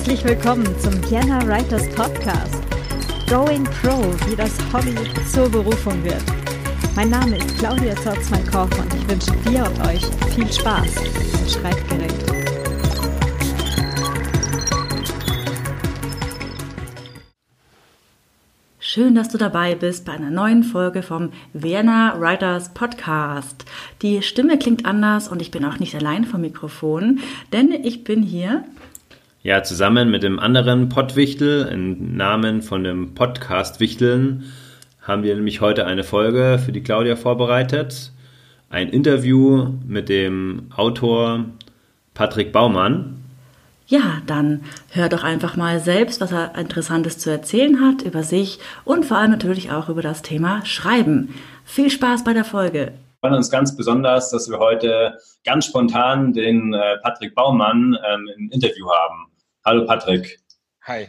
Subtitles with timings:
[0.00, 2.56] Herzlich willkommen zum Vienna Writers Podcast.
[3.28, 4.94] Going Pro, wie das Hobby
[5.30, 6.24] zur Berufung wird.
[6.96, 10.02] Mein Name ist Claudia Zorzmann-Koch und ich wünsche dir und euch
[10.34, 12.14] viel Spaß im Schreibgerät.
[18.78, 23.66] Schön, dass du dabei bist bei einer neuen Folge vom Vienna Writers Podcast.
[24.00, 27.20] Die Stimme klingt anders und ich bin auch nicht allein vom Mikrofon,
[27.52, 28.64] denn ich bin hier
[29.42, 34.44] ja, zusammen mit dem anderen Pottwichtel im Namen von dem Podcast Wichteln
[35.00, 38.12] haben wir nämlich heute eine Folge für die Claudia vorbereitet.
[38.68, 41.46] Ein Interview mit dem Autor
[42.12, 43.16] Patrick Baumann.
[43.86, 48.58] Ja, dann hör doch einfach mal selbst, was er Interessantes zu erzählen hat über sich
[48.84, 51.34] und vor allem natürlich auch über das Thema Schreiben.
[51.64, 52.92] Viel Spaß bei der Folge.
[53.22, 58.28] Wir freuen uns ganz besonders, dass wir heute ganz spontan den äh, Patrick Baumann ähm,
[58.36, 59.29] im Interview haben.
[59.62, 60.38] Hallo Patrick.
[60.84, 61.08] Hi.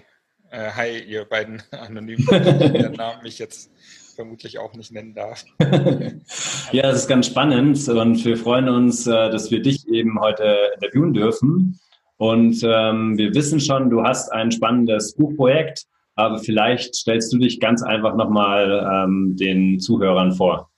[0.49, 3.71] Äh, hi, ihr beiden Anonymen, deren Namen ich jetzt
[4.16, 5.45] vermutlich auch nicht nennen darf.
[6.73, 10.58] ja, das ist ganz spannend und wir freuen uns, äh, dass wir dich eben heute
[10.75, 11.80] interviewen dürfen.
[12.17, 17.61] Und ähm, wir wissen schon, du hast ein spannendes Buchprojekt, aber vielleicht stellst du dich
[17.61, 20.70] ganz einfach nochmal ähm, den Zuhörern vor.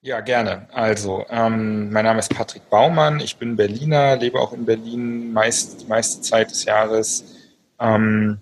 [0.00, 0.68] Ja, gerne.
[0.72, 3.18] Also, ähm, mein Name ist Patrick Baumann.
[3.18, 7.24] Ich bin Berliner, lebe auch in Berlin meist, die meiste Zeit des Jahres.
[7.80, 8.38] Ähm,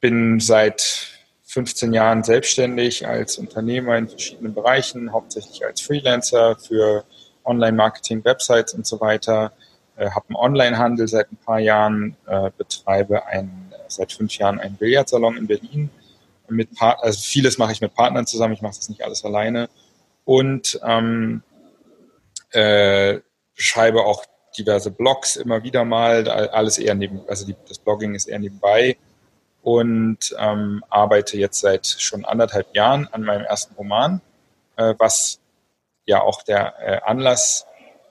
[0.00, 1.08] bin seit
[1.46, 7.04] 15 Jahren selbstständig als Unternehmer in verschiedenen Bereichen, hauptsächlich als Freelancer für
[7.44, 9.52] Online-Marketing, Websites und so weiter.
[9.96, 14.76] Äh, habe einen Online-Handel seit ein paar Jahren, äh, betreibe ein, seit fünf Jahren einen
[14.76, 15.90] Billardsalon in Berlin.
[16.48, 19.68] Mit also vieles mache ich mit Partnern zusammen, ich mache das nicht alles alleine
[20.28, 21.42] und ähm,
[22.50, 23.20] äh,
[23.54, 24.26] schreibe auch
[24.58, 28.98] diverse Blogs immer wieder mal, alles eher neben, also die, das Blogging ist eher nebenbei
[29.62, 34.20] und ähm, arbeite jetzt seit schon anderthalb Jahren an meinem ersten Roman,
[34.76, 35.40] äh, was
[36.04, 37.66] ja auch der äh, Anlass,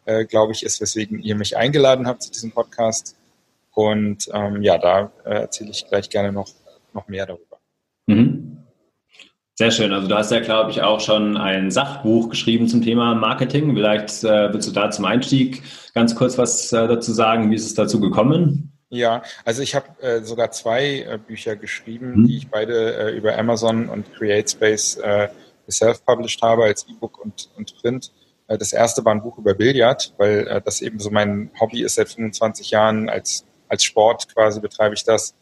[0.05, 3.15] äh, glaube ich, ist, weswegen ihr mich eingeladen habt zu diesem Podcast.
[3.75, 6.49] Und ähm, ja, da äh, erzähle ich gleich gerne noch,
[6.93, 7.59] noch mehr darüber.
[8.07, 8.56] Mhm.
[9.59, 9.91] Sehr schön.
[9.91, 13.73] Also du hast ja, glaube ich, auch schon ein Sachbuch geschrieben zum Thema Marketing.
[13.73, 15.63] Vielleicht äh, willst du da zum Einstieg
[15.95, 17.49] ganz kurz was äh, dazu sagen.
[17.49, 18.71] Wie ist es dazu gekommen?
[18.89, 22.27] Ja, also ich habe äh, sogar zwei äh, Bücher geschrieben, hm.
[22.27, 25.29] die ich beide äh, über Amazon und CreateSpace äh,
[25.67, 28.11] self-published habe als E-Book und, und Print.
[28.47, 32.07] Das erste war ein Buch über Billard, weil das eben so mein Hobby ist seit
[32.07, 33.09] 25 Jahren.
[33.09, 35.35] Als, als Sport quasi betreibe ich das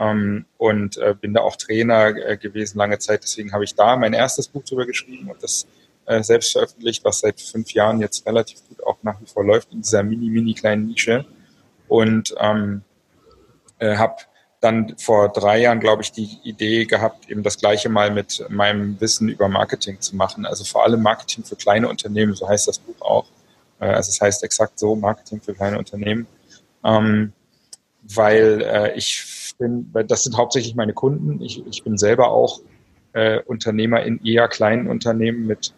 [0.00, 3.22] ähm, und äh, bin da auch Trainer äh, gewesen lange Zeit.
[3.22, 5.66] Deswegen habe ich da mein erstes Buch drüber geschrieben und das
[6.06, 9.72] äh, selbst veröffentlicht, was seit fünf Jahren jetzt relativ gut auch nach wie vor läuft
[9.72, 11.26] in dieser mini, mini kleinen Nische.
[11.86, 12.82] Und ähm,
[13.78, 14.16] äh, habe
[14.60, 19.00] dann vor drei Jahren, glaube ich, die Idee gehabt, eben das gleiche mal mit meinem
[19.00, 20.46] Wissen über Marketing zu machen.
[20.46, 23.26] Also vor allem Marketing für kleine Unternehmen, so heißt das Buch auch.
[23.80, 26.26] Äh, also es heißt exakt so, Marketing für kleine Unternehmen.
[26.84, 27.32] Ähm,
[28.02, 31.40] weil äh, ich bin, das sind hauptsächlich meine Kunden.
[31.40, 32.60] Ich, ich bin selber auch
[33.12, 35.72] äh, Unternehmer in eher kleinen Unternehmen mit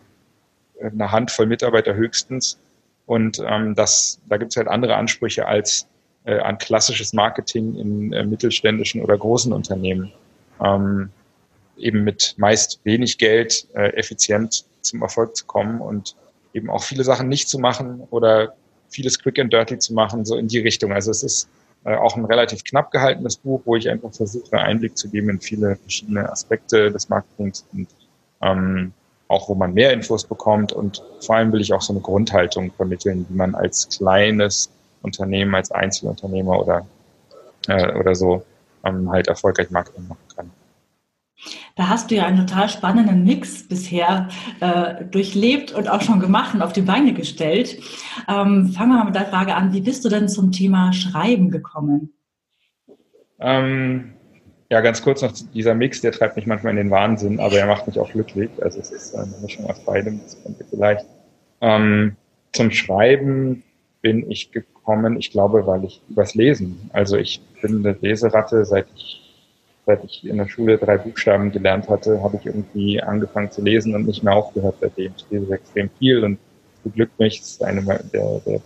[0.78, 2.58] äh, einer Handvoll Mitarbeiter höchstens.
[3.04, 5.86] Und ähm, das, da gibt es halt andere Ansprüche als
[6.24, 10.12] äh, an klassisches Marketing in äh, mittelständischen oder großen Unternehmen.
[10.64, 11.10] Ähm,
[11.76, 16.16] eben mit meist wenig Geld äh, effizient zum Erfolg zu kommen und
[16.54, 18.54] eben auch viele Sachen nicht zu machen oder
[18.88, 20.92] vieles quick and dirty zu machen, so in die Richtung.
[20.92, 21.48] Also es ist
[21.84, 25.40] äh, auch ein relativ knapp gehaltenes Buch, wo ich einfach versuche, Einblick zu geben in
[25.40, 27.88] viele verschiedene Aspekte des Marketings und
[28.42, 28.92] ähm,
[29.28, 32.70] auch wo man mehr Infos bekommt und vor allem will ich auch so eine Grundhaltung
[32.72, 36.86] vermitteln, wie man als kleines Unternehmen, als Einzelunternehmer oder,
[37.68, 38.44] äh, oder so
[38.84, 40.31] ähm, halt erfolgreich Marketing machen kann.
[41.76, 44.28] Da hast du ja einen total spannenden Mix bisher
[44.60, 47.78] äh, durchlebt und auch schon gemacht und auf die Beine gestellt.
[48.28, 51.50] Ähm, fangen wir mal mit der Frage an, wie bist du denn zum Thema Schreiben
[51.50, 52.12] gekommen?
[53.40, 54.12] Ähm,
[54.70, 57.66] ja, ganz kurz noch, dieser Mix, der treibt mich manchmal in den Wahnsinn, aber er
[57.66, 58.50] macht mich auch glücklich.
[58.60, 61.06] Also es ist eine Mischung aus beidem, das kennt ihr vielleicht.
[61.60, 62.16] Ähm,
[62.52, 63.62] zum Schreiben
[64.00, 66.90] bin ich gekommen, ich glaube, weil ich übers Lesen.
[66.92, 69.21] Also ich bin eine Leseratte, seit ich
[69.86, 73.94] seit ich in der Schule drei Buchstaben gelernt hatte, habe ich irgendwie angefangen zu lesen
[73.94, 75.12] und nicht mehr aufgehört seitdem.
[75.16, 76.38] Ich lese extrem viel und
[76.84, 77.40] beglückt mich.
[77.40, 77.82] Das ist eine
[78.12, 78.60] der, der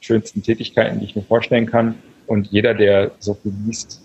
[0.00, 1.96] schönsten Tätigkeiten, die ich mir vorstellen kann.
[2.26, 4.02] Und jeder, der so viel liest,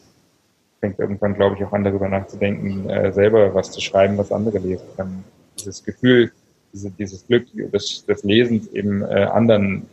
[0.80, 4.60] fängt irgendwann, glaube ich, auch an, darüber nachzudenken, äh, selber was zu schreiben, was andere
[4.60, 5.24] lesen können.
[5.60, 6.32] Dieses Gefühl,
[6.74, 9.88] diese, dieses Glück des, des Lesens eben äh, anderen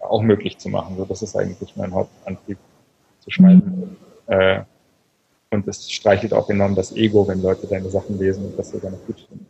[0.00, 0.96] auch möglich zu machen.
[0.96, 2.58] So, das ist eigentlich mein Hauptantrieb
[3.20, 3.96] zu schreiben.
[4.26, 4.34] Mhm.
[4.34, 4.62] Äh,
[5.50, 8.90] und es streichelt auch enorm das Ego, wenn Leute deine Sachen lesen und das sogar
[8.90, 9.46] noch gut finden.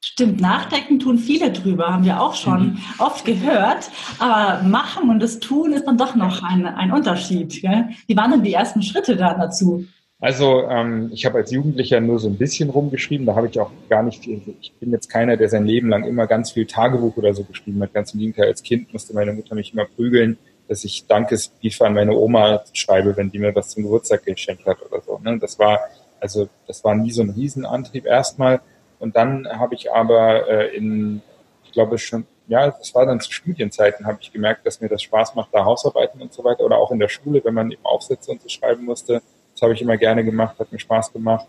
[0.00, 2.78] Stimmt, nachdenken tun viele drüber, haben wir auch schon mhm.
[2.98, 3.90] oft gehört.
[4.18, 7.60] Aber machen und das Tun ist dann doch noch ein, ein Unterschied.
[7.60, 7.88] Gell?
[8.06, 9.84] Wie waren denn die ersten Schritte da dazu?
[10.18, 13.26] Also ähm, ich habe als Jugendlicher nur so ein bisschen rumgeschrieben.
[13.26, 14.40] Da habe ich auch gar nicht viel.
[14.60, 17.82] Ich bin jetzt keiner, der sein Leben lang immer ganz viel Tagebuch oder so geschrieben
[17.82, 17.92] hat.
[17.92, 21.94] Ganz im Gegenteil, als Kind musste meine Mutter mich immer prügeln, dass ich Dankesbriefe an
[21.94, 25.18] meine Oma schreibe, wenn die mir was zum Geburtstag geschenkt hat oder so.
[25.18, 25.38] Ne?
[25.38, 25.80] Das war
[26.18, 28.60] also das war nie so ein Riesenantrieb erstmal.
[28.98, 31.22] Und dann habe ich aber äh, in,
[31.64, 35.02] ich glaube schon, ja, das war dann zu Studienzeiten, habe ich gemerkt, dass mir das
[35.02, 37.84] Spaß macht, da Hausarbeiten und so weiter oder auch in der Schule, wenn man eben
[37.84, 39.20] Aufsätze und so schreiben musste
[39.56, 41.46] das habe ich immer gerne gemacht, hat mir Spaß gemacht.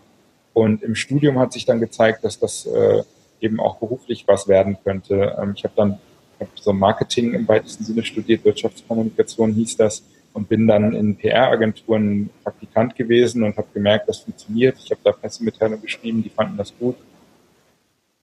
[0.54, 3.02] Und im Studium hat sich dann gezeigt, dass das äh,
[3.40, 5.36] eben auch beruflich was werden könnte.
[5.38, 6.00] Ähm, ich habe dann
[6.40, 10.02] hab so Marketing im weitesten Sinne studiert, Wirtschaftskommunikation hieß das
[10.32, 14.76] und bin dann in PR-Agenturen Praktikant gewesen und habe gemerkt, das funktioniert.
[14.84, 16.96] Ich habe da Pressemitteilungen geschrieben, die fanden das gut.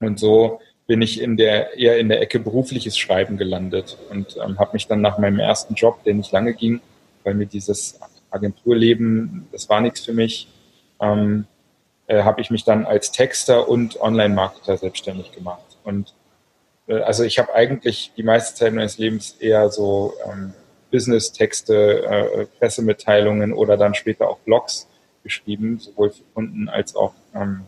[0.00, 4.58] Und so bin ich in der eher in der Ecke berufliches Schreiben gelandet und ähm,
[4.58, 6.80] habe mich dann nach meinem ersten Job, der nicht lange ging,
[7.24, 7.98] weil mir dieses
[8.30, 10.48] Agenturleben, das war nichts für mich,
[11.00, 11.46] ähm,
[12.06, 15.76] äh, habe ich mich dann als Texter und Online-Marketer selbstständig gemacht.
[15.82, 16.14] Und
[16.88, 20.52] also ich habe eigentlich die meiste Zeit meines Lebens eher so ähm,
[20.90, 24.88] Business-Texte, äh, Pressemitteilungen oder dann später auch Blogs
[25.22, 27.62] geschrieben, sowohl für Kunden als auch ähm,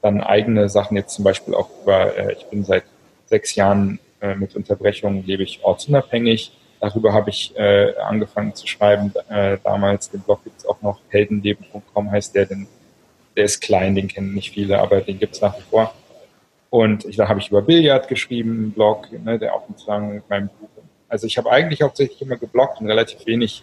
[0.00, 2.84] dann eigene Sachen, jetzt zum Beispiel auch über, äh, ich bin seit
[3.26, 6.52] sechs Jahren äh, mit Unterbrechungen, lebe ich ortsunabhängig
[6.84, 9.10] Darüber habe ich äh, angefangen zu schreiben.
[9.30, 12.66] Äh, damals, den Blog gibt es auch noch, heldenleben.com heißt der, denn
[13.34, 15.94] der ist klein, den kennen nicht viele, aber den gibt es nach wie vor.
[16.70, 20.28] Und ich, da habe ich über Billard geschrieben, einen Blog, ne, der auch sozusagen mit
[20.28, 20.68] meinem Buch.
[21.08, 23.62] Also ich habe eigentlich hauptsächlich immer gebloggt und relativ wenig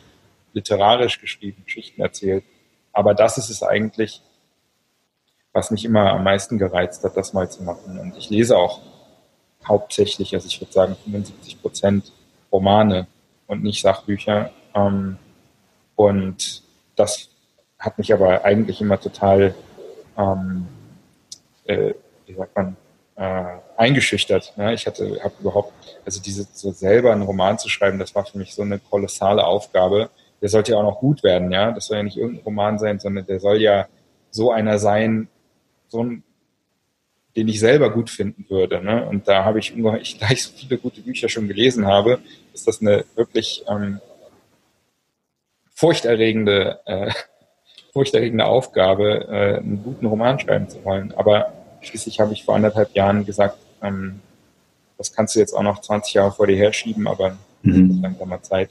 [0.53, 2.44] literarisch geschrieben, Geschichten erzählt.
[2.94, 4.21] Aber das ist es eigentlich,
[5.53, 8.00] was mich immer am meisten gereizt hat, das mal zu machen.
[8.00, 8.80] Und ich lese auch
[9.65, 12.12] hauptsächlich, also ich würde sagen 75 Prozent
[12.51, 13.07] Romane
[13.48, 14.51] und nicht Sachbücher.
[14.74, 15.18] Ähm,
[15.95, 16.63] und
[16.95, 17.30] das
[17.80, 19.56] hat mich aber eigentlich immer total,
[20.18, 20.68] ähm,
[21.65, 21.94] äh,
[22.25, 22.77] wie sagt man,
[23.21, 24.57] äh, eingeschüchtert.
[24.57, 24.73] Ne?
[24.73, 25.71] Ich hatte, habe überhaupt,
[26.03, 29.45] also diese so selber einen Roman zu schreiben, das war für mich so eine kolossale
[29.45, 30.09] Aufgabe.
[30.41, 31.71] Der sollte ja auch noch gut werden, ja.
[31.71, 33.88] Das soll ja nicht irgendein Roman sein, sondern der soll ja
[34.31, 35.27] so einer sein,
[35.88, 36.23] so ein
[37.38, 38.83] den ich selber gut finden würde.
[38.83, 39.07] Ne?
[39.07, 42.19] Und da habe ich, ich, da ich so viele gute Bücher schon gelesen habe,
[42.53, 44.01] ist das eine wirklich ähm,
[45.74, 47.12] furchterregende, äh,
[47.94, 51.13] furchterregende Aufgabe, äh, einen guten Roman schreiben zu wollen.
[51.13, 54.19] Aber schließlich habe ich vor anderthalb Jahren gesagt, ähm,
[54.97, 58.01] das kannst du jetzt auch noch 20 Jahre vor dir herschieben, aber mhm.
[58.01, 58.69] langsamer Zeit.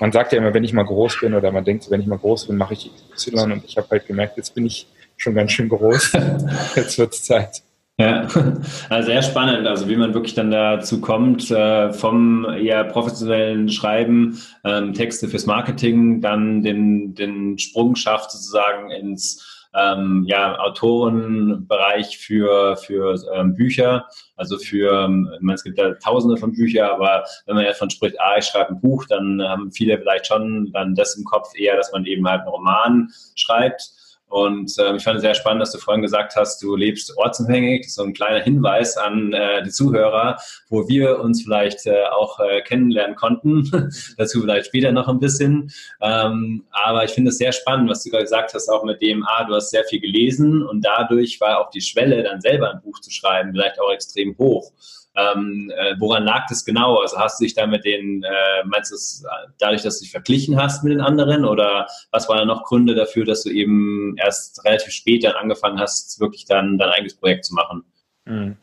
[0.00, 2.18] Man sagt ja immer, wenn ich mal groß bin oder man denkt, wenn ich mal
[2.18, 5.52] groß bin, mache ich XY und ich habe halt gemerkt, jetzt bin ich schon ganz
[5.52, 6.12] schön groß.
[6.76, 7.62] Jetzt wird es Zeit.
[8.00, 8.28] Ja,
[8.88, 14.40] also sehr spannend, also wie man wirklich dann dazu kommt, äh, vom eher professionellen Schreiben,
[14.64, 22.76] ähm, Texte fürs Marketing, dann den, den Sprung schafft sozusagen ins ähm, ja, Autorenbereich für,
[22.76, 27.24] für ähm, Bücher, also für, ähm, ich meine, es gibt ja tausende von Büchern, aber
[27.46, 30.70] wenn man ja von spricht, ah, ich schreibe ein Buch, dann haben viele vielleicht schon
[30.72, 33.90] dann das im Kopf eher, dass man eben halt einen Roman schreibt.
[34.28, 37.92] Und äh, ich fand es sehr spannend, dass du vorhin gesagt hast, du lebst ortsunabhängig.
[37.92, 42.60] So ein kleiner Hinweis an äh, die Zuhörer, wo wir uns vielleicht äh, auch äh,
[42.62, 43.70] kennenlernen konnten.
[44.18, 45.70] Dazu vielleicht später noch ein bisschen.
[46.00, 49.24] Ähm, aber ich finde es sehr spannend, was du gerade gesagt hast, auch mit dem,
[49.26, 52.82] ah, du hast sehr viel gelesen und dadurch war auch die Schwelle, dann selber ein
[52.82, 54.72] Buch zu schreiben, vielleicht auch extrem hoch.
[55.18, 56.98] Ähm, äh, woran lag das genau?
[56.98, 59.24] Also hast du dich da mit den, äh, meinst du es
[59.58, 62.94] dadurch, dass du dich verglichen hast mit den anderen oder was waren da noch Gründe
[62.94, 67.46] dafür, dass du eben erst relativ spät dann angefangen hast, wirklich dann dein eigenes Projekt
[67.46, 67.82] zu machen?
[68.26, 68.56] Hm.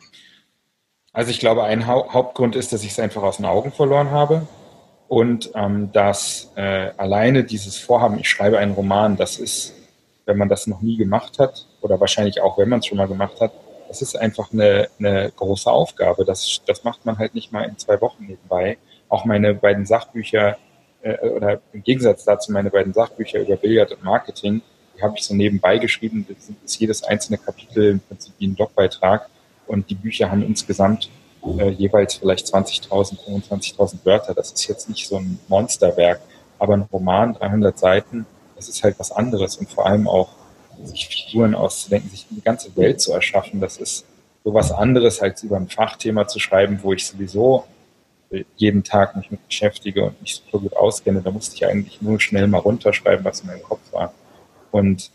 [1.11, 4.11] Also ich glaube, ein ha Hauptgrund ist, dass ich es einfach aus den Augen verloren
[4.11, 4.47] habe
[5.09, 9.73] und ähm, dass äh, alleine dieses Vorhaben, ich schreibe einen Roman, das ist,
[10.25, 13.07] wenn man das noch nie gemacht hat oder wahrscheinlich auch, wenn man es schon mal
[13.07, 13.51] gemacht hat,
[13.87, 16.25] das ist einfach eine, eine große Aufgabe.
[16.25, 18.77] Das, das macht man halt nicht mal in zwei Wochen nebenbei.
[19.09, 20.57] Auch meine beiden Sachbücher,
[21.01, 24.61] äh, oder im Gegensatz dazu meine beiden Sachbücher über Billard und Marketing,
[24.97, 26.25] die habe ich so nebenbei geschrieben.
[26.27, 29.29] Das ist jedes einzelne Kapitel im Prinzip wie ein Blogbeitrag.
[29.67, 31.09] Und die Bücher haben insgesamt
[31.57, 34.33] äh, jeweils vielleicht 20.000, 25.000 Wörter.
[34.33, 36.21] Das ist jetzt nicht so ein Monsterwerk.
[36.59, 38.25] Aber ein Roman, 300 Seiten,
[38.55, 40.29] das ist halt was anderes und vor allem auch
[40.83, 44.05] sich Figuren auszudenken, sich eine ganze Welt zu erschaffen, das ist
[44.43, 47.65] sowas anderes, als über ein Fachthema zu schreiben, wo ich sowieso
[48.57, 51.21] jeden Tag mich mit beschäftige und mich super gut auskenne.
[51.21, 54.13] Da musste ich eigentlich nur schnell mal runterschreiben, was in meinem Kopf war.
[54.71, 55.11] Und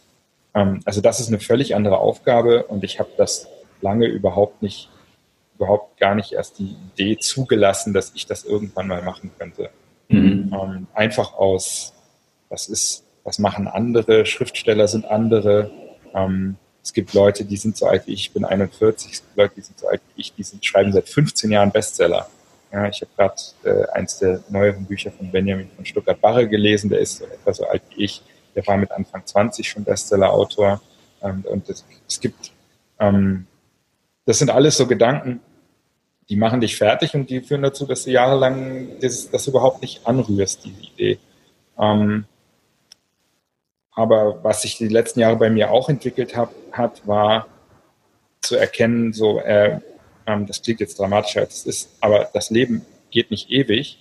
[0.54, 3.48] ähm, also das ist eine völlig andere Aufgabe und ich habe das
[3.80, 4.88] lange überhaupt nicht,
[5.56, 9.70] überhaupt gar nicht erst die Idee zugelassen, dass ich das irgendwann mal machen könnte.
[10.08, 10.52] Mhm.
[10.52, 11.92] Ähm, einfach aus,
[12.48, 15.70] was ist, was machen andere, Schriftsteller sind andere.
[16.14, 19.36] Ähm, es gibt Leute, die sind so alt wie ich, ich bin 41, es gibt
[19.36, 22.28] Leute, die sind so alt wie ich, die sind, schreiben seit 15 Jahren Bestseller.
[22.72, 23.34] Ja, ich habe gerade
[23.64, 27.66] äh, eins der neueren Bücher von Benjamin von Stuttgart-Barre gelesen, der ist so etwa so
[27.66, 28.22] alt wie ich,
[28.54, 30.80] der war mit Anfang 20 schon Bestseller-Autor.
[31.22, 32.52] Ähm, und es, es gibt,
[32.98, 33.46] ähm,
[34.24, 35.40] das sind alles so Gedanken,
[36.28, 40.06] die machen dich fertig und die führen dazu, dass du jahrelang das, das überhaupt nicht
[40.06, 41.18] anrührst, diese Idee.
[41.76, 42.24] Ähm,
[44.00, 47.46] aber was sich die letzten Jahre bei mir auch entwickelt hab, hat, war
[48.40, 49.80] zu erkennen, so, äh,
[50.26, 53.98] ähm, das klingt jetzt dramatischer als es ist, aber das Leben geht nicht ewig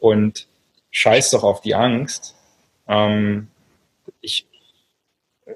[0.00, 0.46] und
[0.90, 2.34] scheiß doch auf die Angst.
[2.88, 3.48] Ähm,
[4.20, 4.46] ich,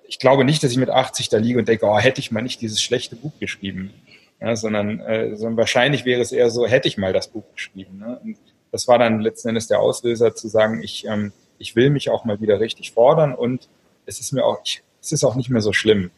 [0.07, 2.43] ich glaube nicht, dass ich mit 80 da liege und denke, oh, hätte ich mal
[2.43, 3.93] nicht dieses schlechte Buch geschrieben
[4.41, 7.99] ja, sondern, äh, sondern wahrscheinlich wäre es eher so, hätte ich mal das Buch geschrieben.
[7.99, 8.21] Ne?
[8.25, 8.39] Und
[8.73, 12.25] das war dann letzten Endes der Auslöser zu sagen, ich, ähm, ich will mich auch
[12.25, 13.69] mal wieder richtig fordern und
[14.07, 16.11] es ist mir auch, ich, es ist auch nicht mehr so schlimm,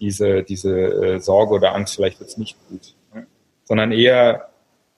[0.00, 2.94] diese, diese äh, Sorge oder Angst, vielleicht wird es nicht gut.
[3.14, 3.26] Ne?
[3.64, 4.48] Sondern eher,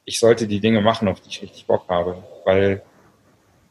[0.04, 2.22] ich sollte die Dinge machen, auf die ich richtig Bock habe.
[2.44, 2.82] Weil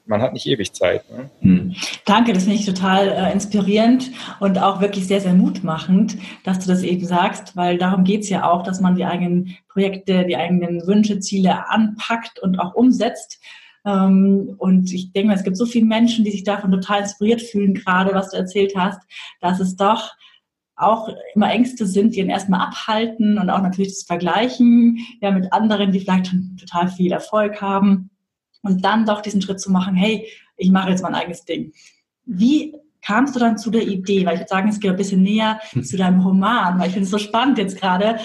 [0.06, 1.04] man hat nicht ewig Zeit.
[1.10, 1.30] Ne?
[1.42, 1.76] Hm.
[2.06, 6.68] Danke, das finde ich total äh, inspirierend und auch wirklich sehr, sehr mutmachend, dass du
[6.68, 10.38] das eben sagst, weil darum geht es ja auch, dass man die eigenen Projekte, die
[10.38, 13.40] eigenen Wünsche, Ziele anpackt und auch umsetzt.
[13.86, 17.42] Ähm, und ich denke mal, es gibt so viele Menschen, die sich davon total inspiriert
[17.42, 19.00] fühlen, gerade was du erzählt hast,
[19.42, 20.12] dass es doch
[20.76, 25.54] auch immer Ängste sind, die ihn erstmal abhalten und auch natürlich das Vergleichen ja, mit
[25.54, 28.10] anderen, die vielleicht schon total viel Erfolg haben
[28.62, 30.28] und dann doch diesen Schritt zu machen, hey,
[30.58, 31.72] ich mache jetzt mein eigenes Ding.
[32.26, 34.26] Wie kamst du dann zu der Idee?
[34.26, 37.06] Weil ich würde sagen, es geht ein bisschen näher zu deinem Roman, weil ich finde
[37.06, 38.18] es so spannend jetzt gerade.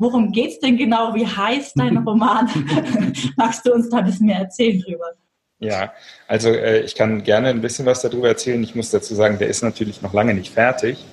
[0.00, 1.14] Worum geht es denn genau?
[1.14, 2.48] Wie heißt dein Roman?
[3.36, 5.12] Magst du uns da ein bisschen mehr erzählen drüber?
[5.60, 5.92] Ja,
[6.26, 8.62] also äh, ich kann gerne ein bisschen was darüber erzählen.
[8.62, 11.04] Ich muss dazu sagen, der ist natürlich noch lange nicht fertig.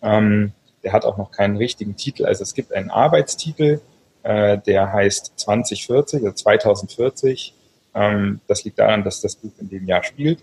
[0.00, 2.24] Ähm, der hat auch noch keinen richtigen Titel.
[2.24, 3.80] Also es gibt einen Arbeitstitel,
[4.22, 7.52] äh, der heißt 2040 oder 2040
[7.96, 10.40] ähm, das liegt daran, dass das Buch in dem Jahr spielt.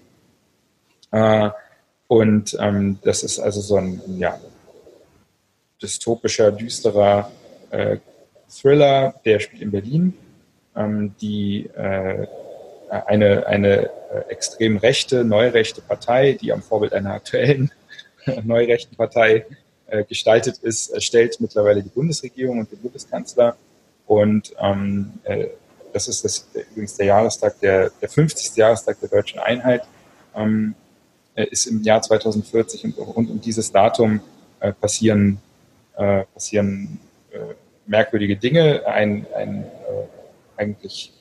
[1.12, 1.52] Äh,
[2.08, 4.40] und ähm, das ist also so ein ja,
[5.82, 7.32] dystopischer, düsterer
[7.74, 7.98] äh,
[8.50, 10.13] Thriller, der spielt in Berlin.
[10.75, 12.25] Ähm, die äh,
[12.89, 13.89] eine, eine äh,
[14.30, 17.72] extrem rechte, neurechte Partei, die am Vorbild einer aktuellen
[18.44, 19.46] neurechten Partei
[19.88, 23.56] äh, gestaltet ist, stellt mittlerweile die Bundesregierung und den Bundeskanzler.
[24.06, 25.48] Und ähm, äh,
[25.92, 28.56] das ist das, übrigens der Jahrestag, der, der 50.
[28.56, 29.84] Jahrestag der deutschen Einheit,
[30.36, 30.75] ähm,
[31.36, 34.22] ist im Jahr 2040 und rund um dieses Datum
[34.60, 35.39] äh, passieren,
[35.98, 37.00] äh, passieren
[37.32, 37.53] äh,
[37.86, 38.86] merkwürdige Dinge.
[38.86, 41.13] Ein, ein äh, eigentlich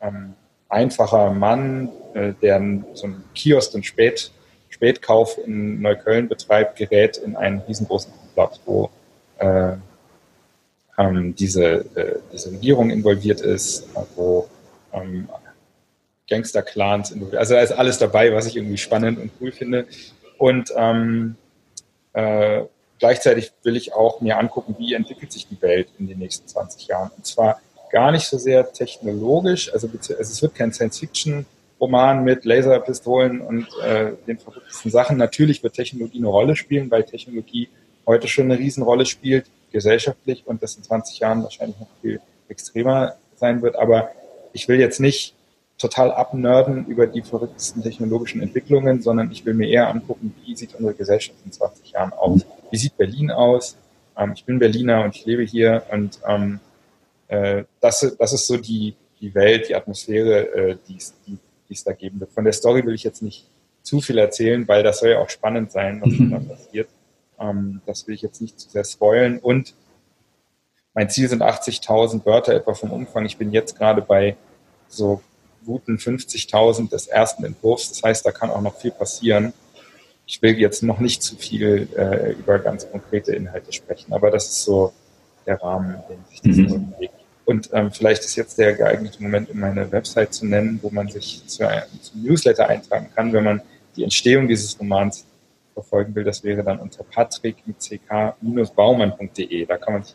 [0.00, 0.34] ähm,
[0.68, 2.60] einfacher Mann, äh, der
[2.94, 4.30] so einen Kiosk und Spät,
[4.68, 8.90] Spätkauf in Neukölln betreibt, gerät in einen riesengroßen Plot, wo
[9.38, 9.72] äh,
[10.98, 14.48] ähm, diese, äh, diese Regierung involviert ist, wo
[14.92, 15.28] ähm,
[16.28, 19.86] Gangster-Clans involviert Also da ist alles dabei, was ich irgendwie spannend und cool finde.
[20.38, 21.36] Und ähm,
[22.12, 22.62] äh,
[23.00, 26.86] gleichzeitig will ich auch mir angucken, wie entwickelt sich die Welt in den nächsten 20
[26.86, 27.10] Jahren.
[27.16, 33.40] Und zwar gar nicht so sehr technologisch, also, also es wird kein Science-Fiction-Roman mit Laserpistolen
[33.40, 35.16] und äh, den verrücktesten Sachen.
[35.16, 37.68] Natürlich wird Technologie eine Rolle spielen, weil Technologie
[38.06, 43.14] heute schon eine Riesenrolle spielt gesellschaftlich und das in 20 Jahren wahrscheinlich noch viel extremer
[43.36, 43.76] sein wird.
[43.76, 44.10] Aber
[44.52, 45.34] ich will jetzt nicht
[45.80, 50.74] total abnörden über die verrücktesten technologischen Entwicklungen, sondern ich will mir eher angucken, wie sieht
[50.74, 52.44] unsere Gesellschaft in 20 Jahren aus?
[52.70, 53.76] Wie sieht Berlin aus?
[54.16, 56.60] Ähm, ich bin Berliner und ich lebe hier und ähm,
[57.28, 61.38] äh, das, das ist so die, die Welt, die Atmosphäre, äh, die es die,
[61.70, 62.32] es da geben wird.
[62.32, 63.46] Von der Story will ich jetzt nicht
[63.82, 66.88] zu viel erzählen, weil das soll ja auch spannend sein, was da passiert.
[67.38, 69.38] Ähm, das will ich jetzt nicht zu sehr spoilen.
[69.38, 69.74] Und
[70.92, 73.24] mein Ziel sind 80.000 Wörter etwa vom Umfang.
[73.24, 74.36] Ich bin jetzt gerade bei
[74.88, 75.22] so
[75.64, 77.88] guten 50.000 des ersten Entwurfs.
[77.90, 79.52] Das heißt, da kann auch noch viel passieren.
[80.26, 84.46] Ich will jetzt noch nicht zu viel äh, über ganz konkrete Inhalte sprechen, aber das
[84.48, 84.92] ist so
[85.46, 86.68] der Rahmen, in dem sich das mhm.
[86.68, 87.14] so bewegt.
[87.44, 91.08] Und ähm, vielleicht ist jetzt der geeignete Moment, um meine Website zu nennen, wo man
[91.08, 91.66] sich zu,
[92.00, 93.60] zum Newsletter eintragen kann, wenn man
[93.96, 95.26] die Entstehung dieses Romans
[95.74, 99.66] verfolgen will, das wäre dann unter patrick mit ck-baumann.de.
[99.66, 100.14] Da kann man sich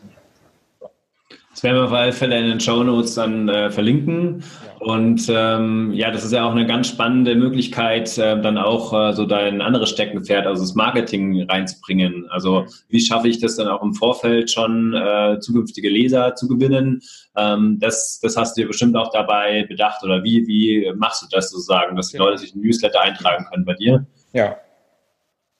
[1.56, 4.44] Das werden wir auf alle Fälle in den Show Notes dann äh, verlinken.
[4.62, 4.86] Ja.
[4.86, 9.14] Und ähm, ja, das ist ja auch eine ganz spannende Möglichkeit, äh, dann auch äh,
[9.14, 12.28] so dein anderes Steckenpferd, also das Marketing reinzubringen.
[12.28, 17.00] Also wie schaffe ich das dann auch im Vorfeld schon äh, zukünftige Leser zu gewinnen?
[17.34, 21.26] Ähm, das, das hast du dir bestimmt auch dabei bedacht oder wie, wie machst du
[21.30, 24.04] das sozusagen, dass die Leute sich ein Newsletter eintragen können bei dir?
[24.34, 24.56] Ja,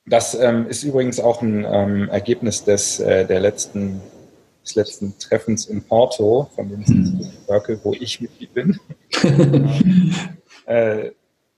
[0.05, 3.99] das ähm, ist übrigens auch ein ähm, Ergebnis des, äh, der letzten
[4.67, 7.31] des letzten Treffens in Porto von dem mhm.
[7.45, 8.79] Circle, wo ich Mitglied bin.
[10.65, 11.11] äh,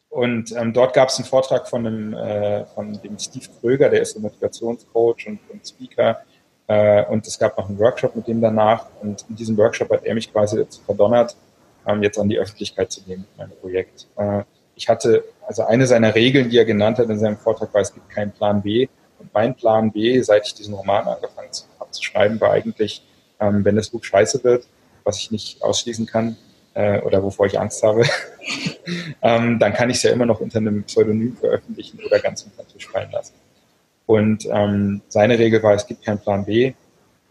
[0.10, 4.02] und ähm, dort gab es einen Vortrag von, einem, äh, von dem Steve Kröger, der
[4.02, 6.22] ist ein Motivationscoach und, und Speaker.
[6.68, 8.86] Äh, und es gab noch einen Workshop mit dem danach.
[9.02, 11.36] Und in diesem Workshop hat er mich quasi dazu verdonnert,
[11.88, 14.08] ähm, jetzt an die Öffentlichkeit zu gehen mit meinem Projekt.
[14.18, 14.44] Äh,
[14.76, 17.94] ich hatte, also eine seiner Regeln, die er genannt hat in seinem Vortrag, war, es
[17.94, 18.88] gibt keinen Plan B.
[19.20, 21.52] Und mein Plan B, seit ich diesen Roman angefangen
[21.90, 23.04] habe zu schreiben, war eigentlich,
[23.40, 24.68] ähm, wenn das Buch scheiße wird,
[25.04, 26.38] was ich nicht ausschließen kann
[26.74, 28.04] äh, oder wovor ich Angst habe,
[29.22, 32.68] ähm, dann kann ich es ja immer noch unter einem Pseudonym veröffentlichen oder ganz unter
[32.68, 33.34] Tisch fallen lassen.
[34.06, 36.74] Und ähm, seine Regel war, es gibt keinen Plan B.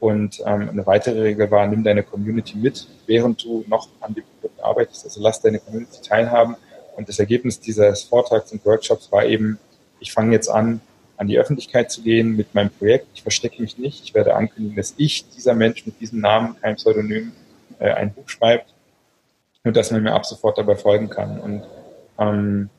[0.00, 4.23] Und ähm, eine weitere Regel war, nimm deine Community mit, während du noch an dem
[4.41, 5.05] Produkt arbeitest.
[5.05, 6.55] Also lass deine Community teilhaben.
[6.97, 9.59] Und das Ergebnis dieses Vortrags und Workshops war eben,
[9.99, 10.81] ich fange jetzt an,
[11.18, 13.08] an die Öffentlichkeit zu gehen mit meinem Projekt.
[13.14, 14.04] Ich verstecke mich nicht.
[14.04, 17.32] Ich werde ankündigen, dass ich, dieser Mensch mit diesem Namen, kein Pseudonym,
[17.80, 18.72] äh, ein Buch schreibt
[19.64, 21.40] und dass man mir ab sofort dabei folgen kann.
[21.40, 21.64] Und
[22.18, 22.70] ähm,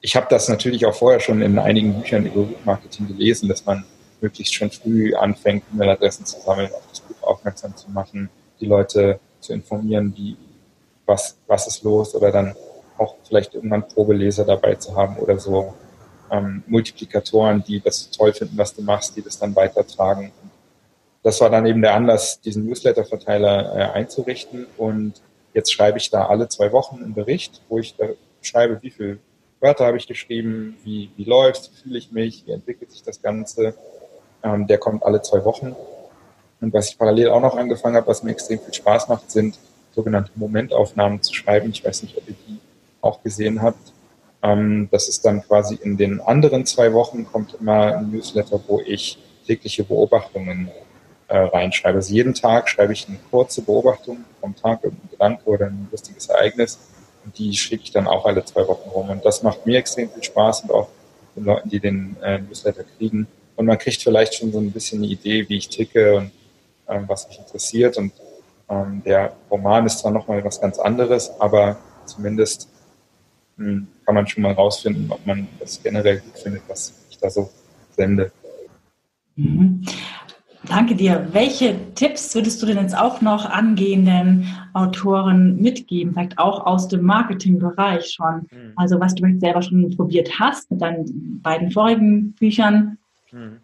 [0.00, 3.84] ich habe das natürlich auch vorher schon in einigen Büchern über Buchmarketing gelesen, dass man
[4.20, 8.30] möglichst schon früh anfängt, E-Mail-Adressen zu sammeln, auf das Buch aufmerksam zu machen,
[8.60, 10.36] die Leute zu informieren, wie,
[11.06, 12.54] was, was ist los oder dann
[12.98, 15.74] auch vielleicht irgendwann Probeleser dabei zu haben oder so
[16.30, 20.32] ähm, Multiplikatoren, die das toll finden, was du machst, die das dann weitertragen.
[21.22, 24.66] Das war dann eben der Anlass, diesen Newsletter-Verteiler äh, einzurichten.
[24.76, 25.14] Und
[25.52, 28.06] jetzt schreibe ich da alle zwei Wochen einen Bericht, wo ich da
[28.42, 29.18] schreibe, wie viele
[29.60, 33.20] Wörter habe ich geschrieben, wie, wie läuft, wie fühle ich mich, wie entwickelt sich das
[33.20, 33.74] Ganze.
[34.42, 35.76] Ähm, der kommt alle zwei Wochen.
[36.60, 39.58] Und was ich parallel auch noch angefangen habe, was mir extrem viel Spaß macht, sind
[39.94, 41.70] sogenannte Momentaufnahmen zu schreiben.
[41.70, 42.58] Ich weiß nicht, ob ihr die
[43.02, 43.92] auch gesehen habt.
[44.42, 48.80] Ähm, das ist dann quasi in den anderen zwei Wochen kommt immer ein Newsletter, wo
[48.80, 50.70] ich tägliche Beobachtungen
[51.28, 51.96] äh, reinschreibe.
[51.96, 56.26] Also jeden Tag schreibe ich eine kurze Beobachtung vom Tag, irgendein Gedanke oder ein lustiges
[56.28, 56.78] Ereignis.
[57.24, 59.10] Und die schicke ich dann auch alle zwei Wochen rum.
[59.10, 60.88] Und das macht mir extrem viel Spaß und auch
[61.36, 63.26] den Leuten, die den äh, Newsletter kriegen.
[63.56, 66.32] Und man kriegt vielleicht schon so ein bisschen eine Idee, wie ich ticke und
[66.88, 67.98] ähm, was mich interessiert.
[67.98, 68.12] Und
[68.68, 71.76] ähm, der Roman ist zwar nochmal was ganz anderes, aber
[72.06, 72.68] zumindest
[73.60, 77.50] kann man schon mal rausfinden, ob man das generell gut findet, was ich da so
[77.94, 78.32] sende.
[79.36, 79.84] Mhm.
[80.66, 81.26] Danke dir.
[81.32, 86.12] Welche Tipps würdest du denn jetzt auch noch angehenden Autoren mitgeben?
[86.12, 88.46] Vielleicht auch aus dem Marketingbereich schon.
[88.50, 88.72] Mhm.
[88.76, 92.98] Also was du selber schon probiert hast mit deinen beiden vorigen Büchern.
[93.32, 93.56] Mhm.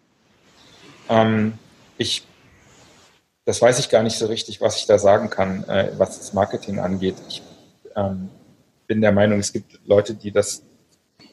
[1.09, 1.53] Ähm,
[1.97, 2.25] ich,
[3.45, 6.33] das weiß ich gar nicht so richtig, was ich da sagen kann, äh, was das
[6.33, 7.15] Marketing angeht.
[7.29, 7.43] Ich
[7.95, 8.29] ähm,
[8.87, 10.63] bin der Meinung, es gibt Leute, die das,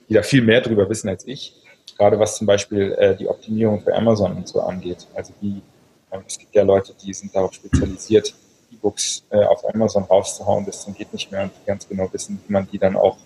[0.09, 1.55] die da viel mehr drüber wissen als ich.
[1.97, 5.07] Gerade was zum Beispiel äh, die Optimierung für Amazon und so angeht.
[5.15, 5.63] Also wie,
[6.11, 8.35] äh, es gibt ja Leute, die sind darauf spezialisiert,
[8.73, 12.53] E-Books äh, auf Amazon rauszuhauen, das dann geht nicht mehr und ganz genau wissen, wie
[12.53, 13.17] man die dann auch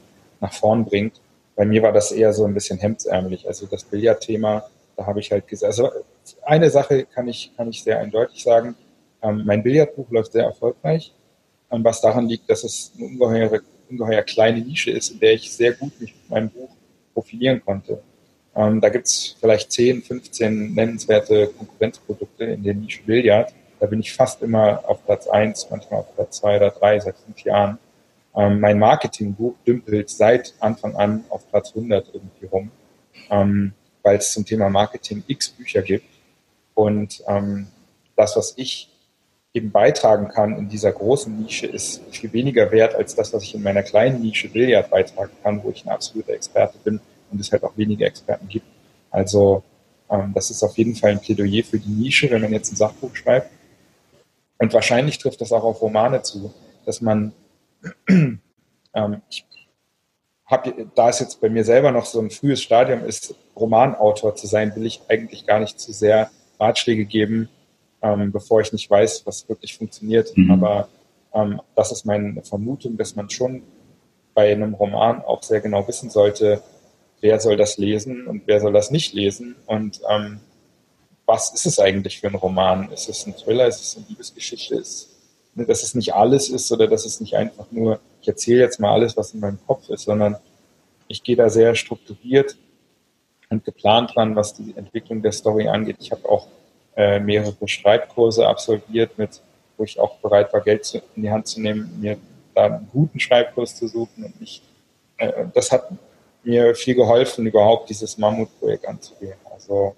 [0.40, 1.20] nach vorn bringt.
[1.56, 3.48] Bei mir war das eher so ein bisschen hemdsärmlich.
[3.48, 5.90] Also das Billardthema, da habe ich halt gesagt, also
[6.44, 8.76] eine Sache kann ich, kann ich sehr eindeutig sagen.
[9.22, 11.14] Ähm, mein Billardbuch läuft sehr erfolgreich,
[11.70, 15.52] ähm, was daran liegt, dass es eine ungeheure ungeheuer kleine Nische ist, in der ich
[15.52, 16.70] sehr gut mich mit meinem Buch
[17.14, 18.02] profilieren konnte.
[18.54, 23.52] Ähm, da gibt es vielleicht 10, 15 nennenswerte Konkurrenzprodukte in der Nische Billard.
[23.80, 27.16] Da bin ich fast immer auf Platz 1, manchmal auf Platz 2 oder 3 seit
[27.18, 27.78] fünf Jahren.
[28.34, 32.70] Ähm, mein Marketingbuch dümpelt seit Anfang an auf Platz 100 irgendwie rum,
[33.30, 33.72] ähm,
[34.02, 36.06] weil es zum Thema Marketing x Bücher gibt.
[36.74, 37.68] Und ähm,
[38.16, 38.90] das, was ich
[39.58, 43.54] eben beitragen kann in dieser großen Nische, ist viel weniger wert als das, was ich
[43.54, 47.50] in meiner kleinen Nische Billard beitragen kann, wo ich ein absoluter Experte bin und es
[47.50, 48.66] halt auch weniger Experten gibt.
[49.10, 49.62] Also
[50.08, 52.76] ähm, das ist auf jeden Fall ein Plädoyer für die Nische, wenn man jetzt ein
[52.76, 53.50] Sachbuch schreibt.
[54.58, 56.54] Und wahrscheinlich trifft das auch auf Romane zu,
[56.86, 57.32] dass man,
[58.08, 59.44] ähm, ich
[60.46, 64.46] habe, da es jetzt bei mir selber noch so ein frühes Stadium ist, Romanautor zu
[64.46, 67.48] sein, will ich eigentlich gar nicht zu sehr Ratschläge geben,
[68.02, 70.36] ähm, bevor ich nicht weiß, was wirklich funktioniert.
[70.36, 70.50] Mhm.
[70.50, 70.88] Aber
[71.34, 73.62] ähm, das ist meine Vermutung, dass man schon
[74.34, 76.62] bei einem Roman auch sehr genau wissen sollte,
[77.20, 80.40] wer soll das lesen und wer soll das nicht lesen und ähm,
[81.26, 82.90] was ist es eigentlich für ein Roman?
[82.90, 83.66] Ist es ein Thriller?
[83.66, 84.76] Ist es eine Liebesgeschichte?
[84.76, 85.18] Ist es
[85.66, 88.92] dass es nicht alles ist oder dass es nicht einfach nur, ich erzähle jetzt mal
[88.92, 90.36] alles, was in meinem Kopf ist, sondern
[91.08, 92.56] ich gehe da sehr strukturiert
[93.50, 95.96] und geplant dran, was die Entwicklung der Story angeht.
[96.00, 96.46] Ich habe auch
[96.98, 99.40] äh, mehrere Schreibkurse absolviert, mit,
[99.76, 102.18] wo ich auch bereit war, Geld zu, in die Hand zu nehmen, mir
[102.56, 104.64] da einen guten Schreibkurs zu suchen und nicht.
[105.16, 105.92] Äh, das hat
[106.42, 109.38] mir viel geholfen, überhaupt dieses Mammutprojekt anzugehen.
[109.52, 109.94] Also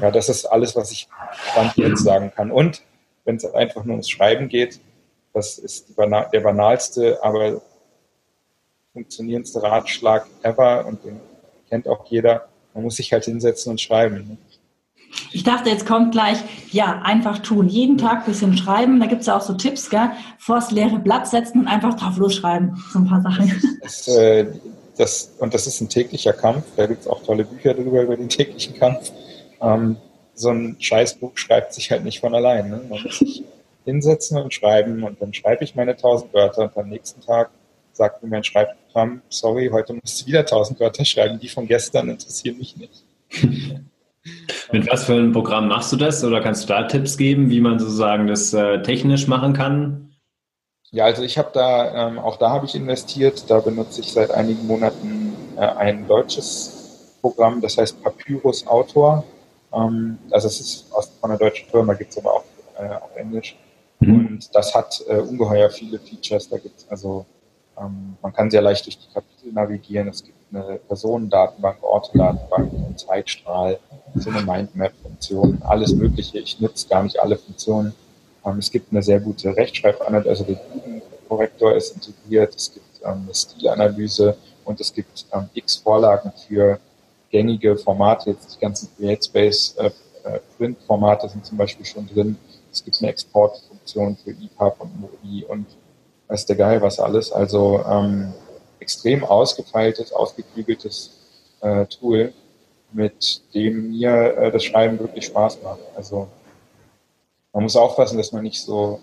[0.00, 1.08] ja, das ist alles, was ich
[1.50, 2.52] Stand jetzt sagen kann.
[2.52, 2.82] Und
[3.24, 4.78] wenn es einfach nur ums Schreiben geht,
[5.32, 7.60] das ist der banalste, aber
[8.92, 11.20] funktionierendste Ratschlag ever und den
[11.68, 12.46] kennt auch jeder.
[12.72, 14.38] Man muss sich halt hinsetzen und schreiben.
[15.34, 16.38] Ich dachte, jetzt kommt gleich,
[16.70, 17.68] ja, einfach tun.
[17.68, 19.00] Jeden Tag ein bisschen schreiben.
[19.00, 20.10] Da gibt es ja auch so Tipps, gell?
[20.38, 22.80] Vors leere Blatt setzen und einfach drauf losschreiben.
[22.92, 23.52] So ein paar Sachen.
[23.82, 24.46] Das, äh,
[24.96, 26.64] das, und das ist ein täglicher Kampf.
[26.76, 29.10] Da gibt es auch tolle Bücher darüber, über den täglichen Kampf.
[29.60, 29.96] Ähm,
[30.34, 32.70] so ein Scheißbuch schreibt sich halt nicht von allein.
[32.70, 32.80] Ne?
[32.88, 33.42] Man muss sich
[33.84, 37.50] hinsetzen und schreiben und dann schreibe ich meine tausend Wörter und am nächsten Tag
[37.92, 42.08] sagt mir mein Schreibprogramm, sorry, heute musst du wieder tausend Wörter schreiben, die von gestern
[42.08, 43.04] interessieren mich nicht.
[44.74, 47.60] Mit was für einem Programm machst du das oder kannst du da Tipps geben, wie
[47.60, 50.16] man sozusagen das äh, technisch machen kann?
[50.90, 54.32] Ja, also ich habe da, ähm, auch da habe ich investiert, da benutze ich seit
[54.32, 59.22] einigen Monaten äh, ein deutsches Programm, das heißt Papyrus Autor.
[59.72, 62.44] Ähm, also es ist aus, von einer deutschen Firma, gibt es aber auch
[62.76, 63.56] äh, auf Englisch.
[64.00, 64.26] Mhm.
[64.26, 66.48] Und das hat äh, ungeheuer viele Features.
[66.48, 67.26] Da gibt es also,
[67.78, 70.08] ähm, man kann sehr leicht durch die Kapitel navigieren.
[70.08, 73.78] Es gibt eine Personendatenbank, Ortedatenbank, einen Zeitstrahl,
[74.14, 76.38] so eine Mindmap-Funktion, alles Mögliche.
[76.38, 77.94] Ich nutze gar nicht alle Funktionen.
[78.44, 80.60] Ähm, es gibt eine sehr gute Rechtschreibanalyse, also der
[81.28, 82.54] Korrektor ist integriert.
[82.54, 86.78] Es gibt ähm, eine Stilanalyse und es gibt ähm, x Vorlagen für
[87.30, 88.30] gängige Formate.
[88.30, 89.90] Jetzt die ganzen CreateSpace äh,
[90.24, 92.36] äh, Print-Formate sind zum Beispiel schon drin.
[92.72, 95.66] Es gibt eine Exportfunktion für EPUB und MOI und
[96.28, 97.32] weiß der Geil was alles.
[97.32, 98.32] Also ähm,
[98.84, 101.10] extrem ausgefeiltes, ausgeklügeltes
[101.62, 102.32] äh, Tool,
[102.92, 105.80] mit dem mir äh, das Schreiben wirklich Spaß macht.
[105.96, 106.28] Also
[107.52, 109.00] man muss aufpassen, dass man nicht so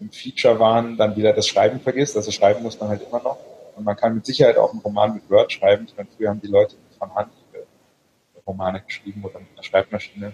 [0.00, 2.16] im Feature-Wahn dann wieder das Schreiben vergisst.
[2.16, 3.38] Also schreiben muss man halt immer noch.
[3.76, 5.86] Und man kann mit Sicherheit auch einen Roman mit Word schreiben.
[5.88, 7.30] Ich meine, früher haben die Leute von Hand
[8.46, 10.32] Romane geschrieben oder mit einer Schreibmaschine.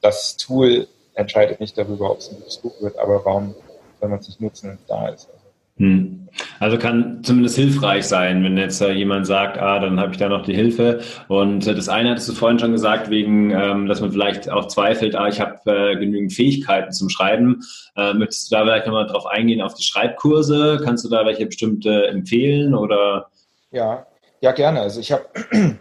[0.00, 3.54] Das Tool entscheidet nicht darüber, ob es ein gutes Buch wird, aber warum
[4.00, 5.28] soll man es nicht nutzen, wenn es da ist?
[5.76, 6.24] Hm.
[6.58, 10.28] Also kann zumindest hilfreich sein, wenn jetzt äh, jemand sagt, ah, dann habe ich da
[10.28, 11.00] noch die Hilfe.
[11.28, 14.66] Und äh, das eine hattest du vorhin schon gesagt, wegen, ähm, dass man vielleicht auch
[14.68, 17.62] zweifelt, ah, ich habe äh, genügend Fähigkeiten zum Schreiben.
[17.96, 20.80] Äh, möchtest du da vielleicht nochmal drauf eingehen auf die Schreibkurse?
[20.84, 23.28] Kannst du da welche bestimmte empfehlen oder?
[23.70, 24.06] Ja,
[24.40, 24.80] ja gerne.
[24.80, 25.24] Also ich habe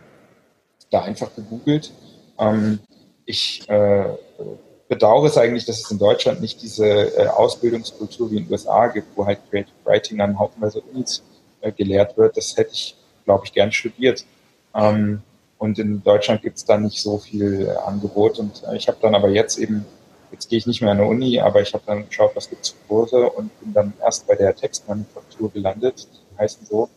[0.91, 1.91] da einfach gegoogelt.
[2.39, 2.79] Ähm,
[3.25, 4.05] ich äh,
[4.87, 8.87] bedauere es eigentlich, dass es in Deutschland nicht diese äh, Ausbildungskultur wie in den USA
[8.87, 11.23] gibt, wo halt Creative Writing an haufenweise Unis
[11.61, 12.37] äh, gelehrt wird.
[12.37, 14.25] Das hätte ich, glaube ich, gern studiert.
[14.75, 15.21] Ähm,
[15.57, 18.39] und in Deutschland gibt es da nicht so viel äh, Angebot.
[18.39, 19.85] Und äh, ich habe dann aber jetzt eben,
[20.31, 22.65] jetzt gehe ich nicht mehr an der Uni, aber ich habe dann geschaut, was gibt
[22.65, 26.07] es für Kurse und bin dann erst bei der Textmanufaktur gelandet.
[26.11, 26.89] Die heißen so,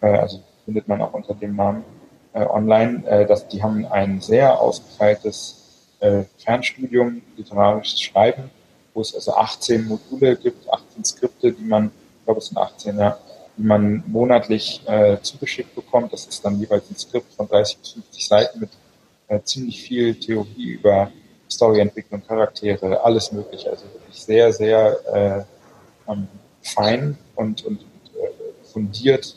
[0.00, 1.84] äh, also findet man auch unter dem Namen
[2.32, 3.06] äh, online.
[3.06, 5.59] Äh, dass, die haben ein sehr ausgefeiltes
[6.00, 8.50] äh, Fernstudium literarisches Schreiben,
[8.94, 12.98] wo es also 18 Module gibt, 18 Skripte, die man, ich glaube es sind 18,
[12.98, 13.18] ja,
[13.56, 16.12] die man monatlich äh, zugeschickt bekommt.
[16.12, 18.70] Das ist dann jeweils ein Skript von 30 bis 50 Seiten mit
[19.28, 21.10] äh, ziemlich viel Theorie über
[21.50, 23.70] Storyentwicklung, Charaktere, alles mögliche.
[23.70, 25.46] Also wirklich sehr, sehr
[26.08, 26.28] äh, ähm,
[26.62, 29.36] fein und, und äh, fundiert,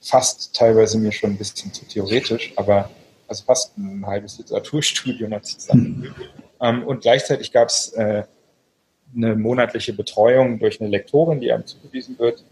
[0.00, 2.90] fast teilweise mir schon ein bisschen zu theoretisch, aber
[3.30, 6.14] also fast ein halbes Literaturstudium hat sich zusammen.
[6.60, 8.24] Ähm, und gleichzeitig gab es äh,
[9.16, 12.44] eine monatliche Betreuung durch eine Lektorin, die einem zugewiesen wird.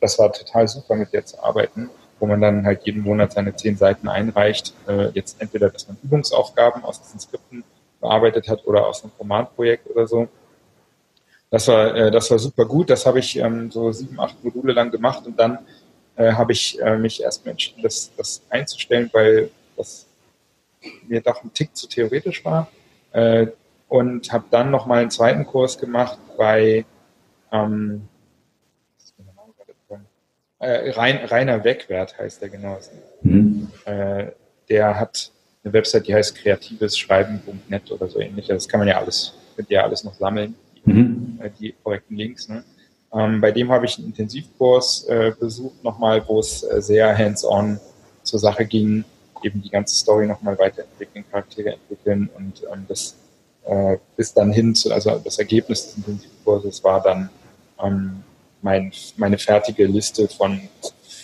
[0.00, 3.54] Das war total super, mit der zu arbeiten, wo man dann halt jeden Monat seine
[3.54, 4.74] zehn Seiten einreicht.
[4.88, 7.62] Äh, jetzt entweder, dass man Übungsaufgaben aus diesen Skripten
[8.00, 10.28] bearbeitet hat oder aus einem Romanprojekt oder so.
[11.50, 12.90] Das war, äh, das war super gut.
[12.90, 15.60] Das habe ich ähm, so sieben, acht Module lang gemacht und dann
[16.16, 20.05] äh, habe ich äh, mich erstmal entschieden, das, das einzustellen, weil das
[21.06, 22.68] mir doch ein Tick zu theoretisch war.
[23.12, 23.48] Äh,
[23.88, 26.84] und habe dann nochmal einen zweiten Kurs gemacht bei
[27.52, 28.08] ähm,
[30.58, 32.78] äh, Rein, Rainer Wegwert heißt der genau.
[33.22, 33.68] Mhm.
[33.84, 34.26] Äh,
[34.68, 35.30] der hat
[35.62, 38.46] eine Website, die heißt kreativeschreiben.net oder so ähnlich.
[38.46, 41.40] Das kann man ja alles, könnt ihr ja alles noch sammeln, die, mhm.
[41.42, 42.48] Äh, die korrekten Links.
[42.48, 42.64] Ne?
[43.12, 47.78] Ähm, bei dem habe ich einen Intensivkurs äh, besucht nochmal, wo es äh, sehr hands-on
[48.22, 49.04] zur Sache ging
[49.42, 53.16] eben die ganze Story nochmal weiterentwickeln, Charaktere entwickeln und ähm, das
[53.64, 57.30] äh, bis dann hin zu, also das Ergebnis des Intensivkurses war dann
[57.82, 58.22] ähm,
[58.62, 60.60] mein, meine fertige Liste von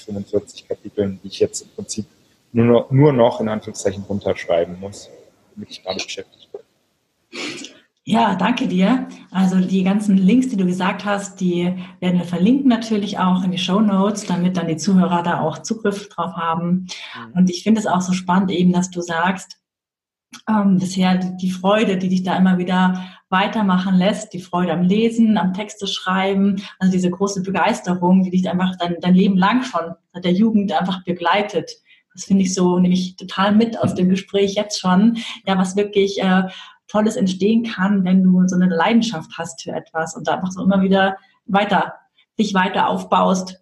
[0.04, 2.06] 45 Kapiteln, die ich jetzt im Prinzip
[2.52, 5.08] nur noch, nur noch in Anführungszeichen runterschreiben muss,
[5.54, 6.60] damit ich gerade beschäftigt bin.
[8.04, 9.06] Ja, danke dir.
[9.30, 13.52] Also die ganzen Links, die du gesagt hast, die werden wir verlinken natürlich auch in
[13.52, 16.88] die Show Notes, damit dann die Zuhörer da auch Zugriff drauf haben.
[17.16, 17.32] Mhm.
[17.34, 19.62] Und ich finde es auch so spannend eben, dass du sagst,
[20.48, 25.38] ähm, bisher die, Freude, die dich da immer wieder weitermachen lässt, die Freude am Lesen,
[25.38, 29.94] am Texte schreiben, also diese große Begeisterung, die dich einfach dein, dein Leben lang schon
[30.12, 31.70] seit der Jugend einfach begleitet.
[32.14, 35.18] Das finde ich so, nehme ich total mit aus dem Gespräch jetzt schon.
[35.46, 36.44] Ja, was wirklich äh,
[36.88, 40.62] Tolles entstehen kann, wenn du so eine Leidenschaft hast für etwas und da einfach so
[40.62, 41.16] immer wieder
[41.46, 41.94] weiter,
[42.38, 43.60] dich weiter aufbaust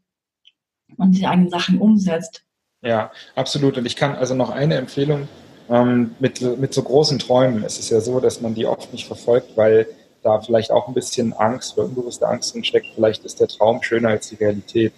[0.96, 2.44] und die eigenen Sachen umsetzt.
[2.82, 3.78] Ja, absolut.
[3.78, 5.28] Und ich kann also noch eine Empfehlung
[5.68, 7.62] ähm, mit, mit so großen Träumen.
[7.64, 9.86] Es ist ja so, dass man die oft nicht verfolgt, weil
[10.22, 12.88] da vielleicht auch ein bisschen Angst oder unbewusste Angst drin steckt.
[12.94, 14.92] Vielleicht ist der Traum schöner als die Realität.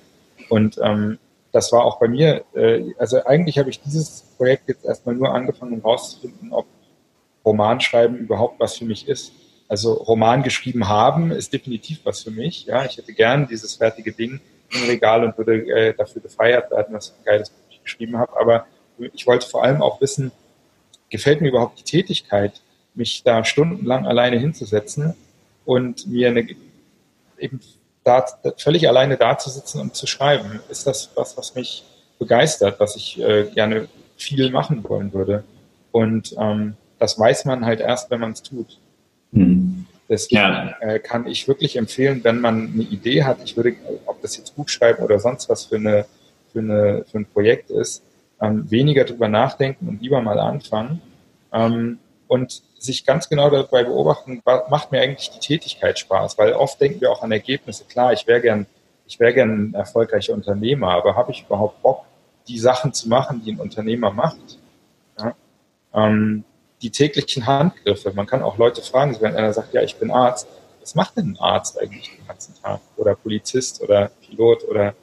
[0.48, 1.18] Und ähm,
[1.52, 5.32] das war auch bei mir, äh, also eigentlich habe ich dieses Projekt jetzt erstmal nur
[5.32, 6.66] angefangen, um rauszufinden, ob
[7.44, 9.32] Romanschreiben überhaupt was für mich ist.
[9.68, 12.66] Also Roman geschrieben haben ist definitiv was für mich.
[12.66, 16.94] Ja, ich hätte gern dieses fertige Ding im Regal und würde äh, dafür gefeiert werden,
[16.94, 18.38] was ein geiles Buch ich geschrieben habe.
[18.38, 18.66] Aber
[19.12, 20.30] ich wollte vor allem auch wissen,
[21.10, 22.60] gefällt mir überhaupt die Tätigkeit,
[22.94, 25.14] mich da stundenlang alleine hinzusetzen
[25.64, 26.46] und mir eine,
[27.38, 27.60] eben
[28.04, 28.26] da,
[28.56, 30.60] völlig alleine da zu sitzen und zu schreiben.
[30.68, 31.84] Ist das was, was mich
[32.18, 35.44] begeistert, was ich äh, gerne viel machen wollen würde?
[35.92, 38.78] Und ähm, das weiß man halt erst, wenn man es tut.
[39.32, 39.86] Mhm.
[40.08, 40.76] Deswegen ja.
[40.80, 43.74] äh, kann ich wirklich empfehlen, wenn man eine Idee hat, ich würde,
[44.06, 46.04] ob das jetzt Buchschreiben oder sonst was für, eine,
[46.52, 48.04] für, eine, für ein Projekt ist,
[48.40, 51.02] ähm, weniger drüber nachdenken und lieber mal anfangen
[51.52, 56.80] ähm, und sich ganz genau dabei beobachten, macht mir eigentlich die Tätigkeit Spaß, weil oft
[56.80, 57.84] denken wir auch an Ergebnisse.
[57.84, 58.66] Klar, ich wäre gern,
[59.08, 62.04] ich wäre gern ein erfolgreicher Unternehmer, aber habe ich überhaupt Bock,
[62.46, 64.58] die Sachen zu machen, die ein Unternehmer macht?
[65.18, 65.34] Ja?
[65.94, 66.44] Ähm,
[66.82, 68.12] die täglichen Handgriffe.
[68.12, 70.48] Man kann auch Leute fragen, wenn einer sagt, ja, ich bin Arzt,
[70.80, 72.80] was macht denn ein Arzt eigentlich den ganzen Tag?
[72.96, 74.94] Oder Polizist oder Pilot oder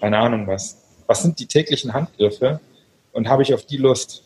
[0.00, 0.82] keine Ahnung was.
[1.06, 2.60] Was sind die täglichen Handgriffe
[3.12, 4.24] und habe ich auf die Lust?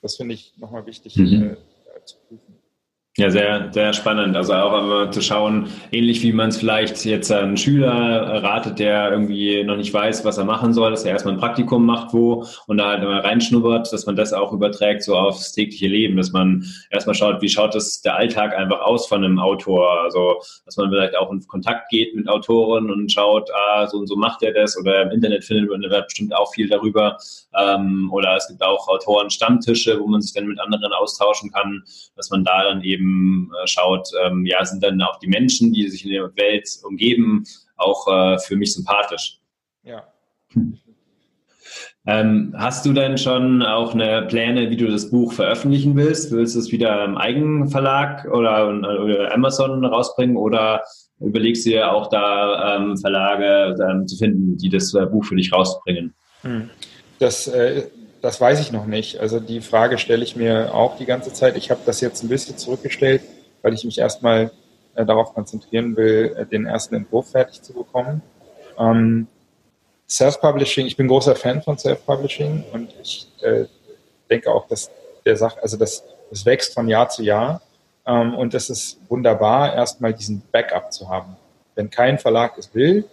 [0.00, 1.56] Das finde ich nochmal wichtig mhm.
[1.94, 2.47] äh, zu prüfen.
[3.20, 4.36] Ja, sehr, sehr spannend.
[4.36, 9.10] Also auch immer zu schauen, ähnlich wie man es vielleicht jetzt einen Schüler ratet, der
[9.10, 12.44] irgendwie noch nicht weiß, was er machen soll, dass er erstmal ein Praktikum macht, wo
[12.68, 16.30] und da halt immer reinschnuppert, dass man das auch überträgt so aufs tägliche Leben, dass
[16.30, 20.00] man erstmal schaut, wie schaut das der Alltag einfach aus von einem Autor.
[20.04, 24.06] Also, dass man vielleicht auch in Kontakt geht mit Autoren und schaut, ah, so und
[24.06, 27.18] so macht er das oder im Internet findet man bestimmt auch viel darüber.
[27.58, 31.82] Ähm, oder es gibt auch Autoren-Stammtische, wo man sich dann mit anderen austauschen kann,
[32.14, 35.72] dass man da dann eben eben äh, schaut, ähm, ja, sind dann auch die Menschen,
[35.72, 37.44] die sich in der Welt umgeben,
[37.76, 39.40] auch äh, für mich sympathisch.
[39.82, 40.04] Ja.
[42.06, 46.32] Ähm, hast du denn schon auch eine Pläne, wie du das Buch veröffentlichen willst?
[46.32, 50.82] Willst du es wieder im eigenen Verlag oder, oder Amazon rausbringen oder
[51.20, 55.36] überlegst du dir auch da ähm, Verlage ähm, zu finden, die das äh, Buch für
[55.36, 56.14] dich rausbringen?
[56.42, 56.70] Hm.
[57.18, 57.88] Das äh,
[58.20, 59.18] das weiß ich noch nicht.
[59.18, 61.56] Also die Frage stelle ich mir auch die ganze Zeit.
[61.56, 63.22] Ich habe das jetzt ein bisschen zurückgestellt,
[63.62, 64.50] weil ich mich erstmal
[64.94, 68.22] äh, darauf konzentrieren will, äh, den ersten Entwurf fertig zu bekommen.
[68.78, 69.28] Ähm,
[70.08, 73.66] Self-Publishing, ich bin großer Fan von Self-Publishing und ich äh,
[74.30, 74.90] denke auch, dass
[75.24, 77.60] der Sache, also das, das wächst von Jahr zu Jahr
[78.06, 81.36] ähm, und es ist wunderbar, erstmal diesen Backup zu haben.
[81.74, 83.04] Wenn kein Verlag es will,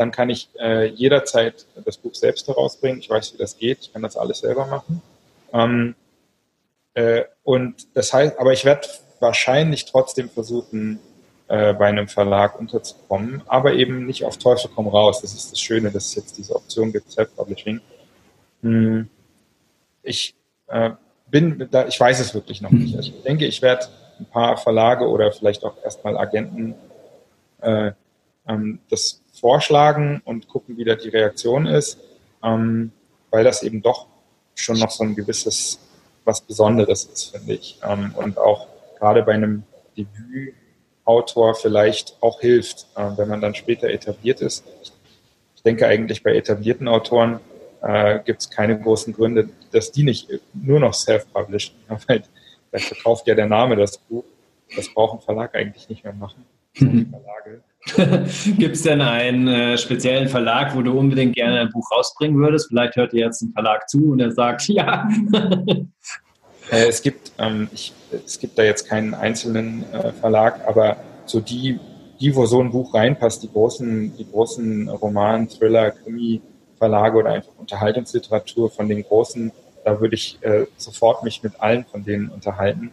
[0.00, 3.00] dann kann ich äh, jederzeit das Buch selbst herausbringen.
[3.00, 3.80] Ich weiß, wie das geht.
[3.82, 5.02] Ich kann das alles selber machen.
[5.52, 5.94] Ähm,
[6.94, 11.00] äh, und das heißt, aber ich werde wahrscheinlich trotzdem versuchen,
[11.48, 15.20] äh, bei einem Verlag unterzukommen, aber eben nicht auf Teufel komm raus.
[15.20, 17.82] Das ist das Schöne, dass es jetzt diese Option gibt, Self-Publishing.
[18.62, 19.06] Hm.
[20.02, 20.34] Ich
[20.68, 20.92] äh,
[21.30, 22.96] bin da, ich weiß es wirklich noch nicht.
[22.96, 23.86] Also ich denke, ich werde
[24.18, 26.74] ein paar Verlage oder vielleicht auch erstmal Agenten
[27.60, 27.92] äh,
[28.48, 31.98] ähm, das vorschlagen und gucken, wie da die Reaktion ist,
[32.42, 32.92] ähm,
[33.30, 34.06] weil das eben doch
[34.54, 35.78] schon noch so ein gewisses,
[36.24, 37.78] was Besonderes ist, finde ich.
[37.82, 38.66] Ähm, und auch
[38.98, 39.62] gerade bei einem
[39.96, 44.64] Debütautor vielleicht auch hilft, äh, wenn man dann später etabliert ist.
[45.56, 47.40] Ich denke eigentlich bei etablierten Autoren
[47.82, 51.74] äh, gibt es keine großen Gründe, dass die nicht nur noch self-published,
[52.06, 52.22] weil
[52.72, 54.24] da verkauft ja der Name das Buch.
[54.76, 56.44] Das braucht ein Verlag eigentlich nicht mehr machen.
[56.74, 57.62] Verlage.
[58.58, 62.68] Gibt es denn einen äh, speziellen Verlag, wo du unbedingt gerne ein Buch rausbringen würdest?
[62.68, 65.08] Vielleicht hört dir jetzt ein Verlag zu und er sagt, ja.
[66.70, 67.92] äh, es, gibt, ähm, ich,
[68.24, 71.80] es gibt da jetzt keinen einzelnen äh, Verlag, aber so die,
[72.20, 76.42] die, wo so ein Buch reinpasst, die großen, die großen Roman, Thriller, Krimi,
[76.76, 79.52] Verlage oder einfach Unterhaltungsliteratur von den großen,
[79.84, 82.90] da würde ich äh, sofort mich mit allen von denen unterhalten.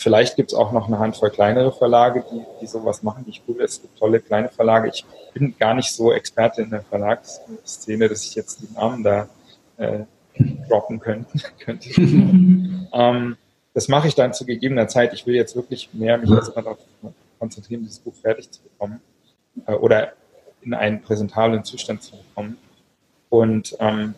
[0.00, 3.42] Vielleicht gibt es auch noch eine Handvoll kleinere Verlage, die, die sowas machen, die ich
[3.46, 3.60] cool.
[3.60, 4.88] Es gibt tolle kleine Verlage.
[4.88, 9.28] Ich bin gar nicht so Experte in der Verlagsszene, dass ich jetzt die Namen da
[9.76, 10.04] äh,
[10.70, 11.38] droppen könnte.
[11.62, 11.90] könnte.
[12.00, 13.36] ähm,
[13.74, 15.12] das mache ich dann zu gegebener Zeit.
[15.12, 16.78] Ich will jetzt wirklich mehr mich erstmal darauf
[17.38, 19.02] konzentrieren, dieses Buch fertig zu bekommen
[19.66, 20.14] äh, oder
[20.62, 22.56] in einen präsentablen Zustand zu bekommen.
[23.28, 24.14] Und ähm,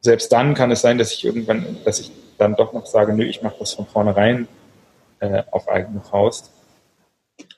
[0.00, 3.22] selbst dann kann es sein, dass ich irgendwann, dass ich dann doch noch sage, nö,
[3.22, 4.48] ich mache das von vornherein
[5.20, 6.52] äh, auf eigene Faust.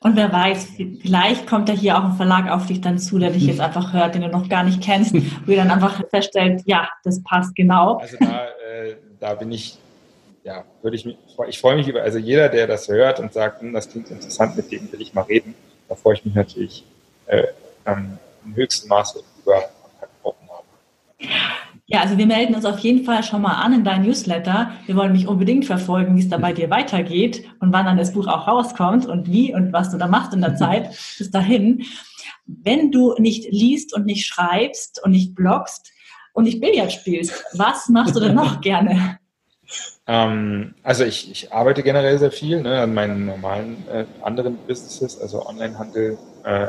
[0.01, 0.67] Und wer weiß,
[1.01, 3.93] vielleicht kommt ja hier auch ein Verlag auf dich dann zu, der dich jetzt einfach
[3.93, 5.13] hört, den du noch gar nicht kennst,
[5.45, 7.97] wo ihr dann einfach feststellt, ja, das passt genau.
[7.97, 9.77] Also da, äh, da bin ich,
[10.43, 11.17] ja, würde ich mich,
[11.47, 14.55] ich freue mich über, also jeder, der das hört und sagt, hm, das klingt interessant,
[14.55, 15.55] mit dem will ich mal reden,
[15.87, 16.85] da freue ich mich natürlich
[17.27, 17.43] äh,
[17.85, 19.63] im höchsten Maße über
[21.91, 24.71] ja, also wir melden uns auf jeden Fall schon mal an in dein Newsletter.
[24.85, 28.13] Wir wollen mich unbedingt verfolgen, wie es da bei dir weitergeht und wann dann das
[28.13, 31.83] Buch auch rauskommt und wie und was du da machst in der Zeit bis dahin.
[32.45, 35.91] Wenn du nicht liest und nicht schreibst und nicht bloggst
[36.33, 39.17] und nicht Billard spielst, was machst du denn noch gerne?
[40.05, 45.19] Ähm, also ich, ich arbeite generell sehr viel ne, an meinen normalen äh, anderen Businesses,
[45.19, 46.67] also Onlinehandel, äh,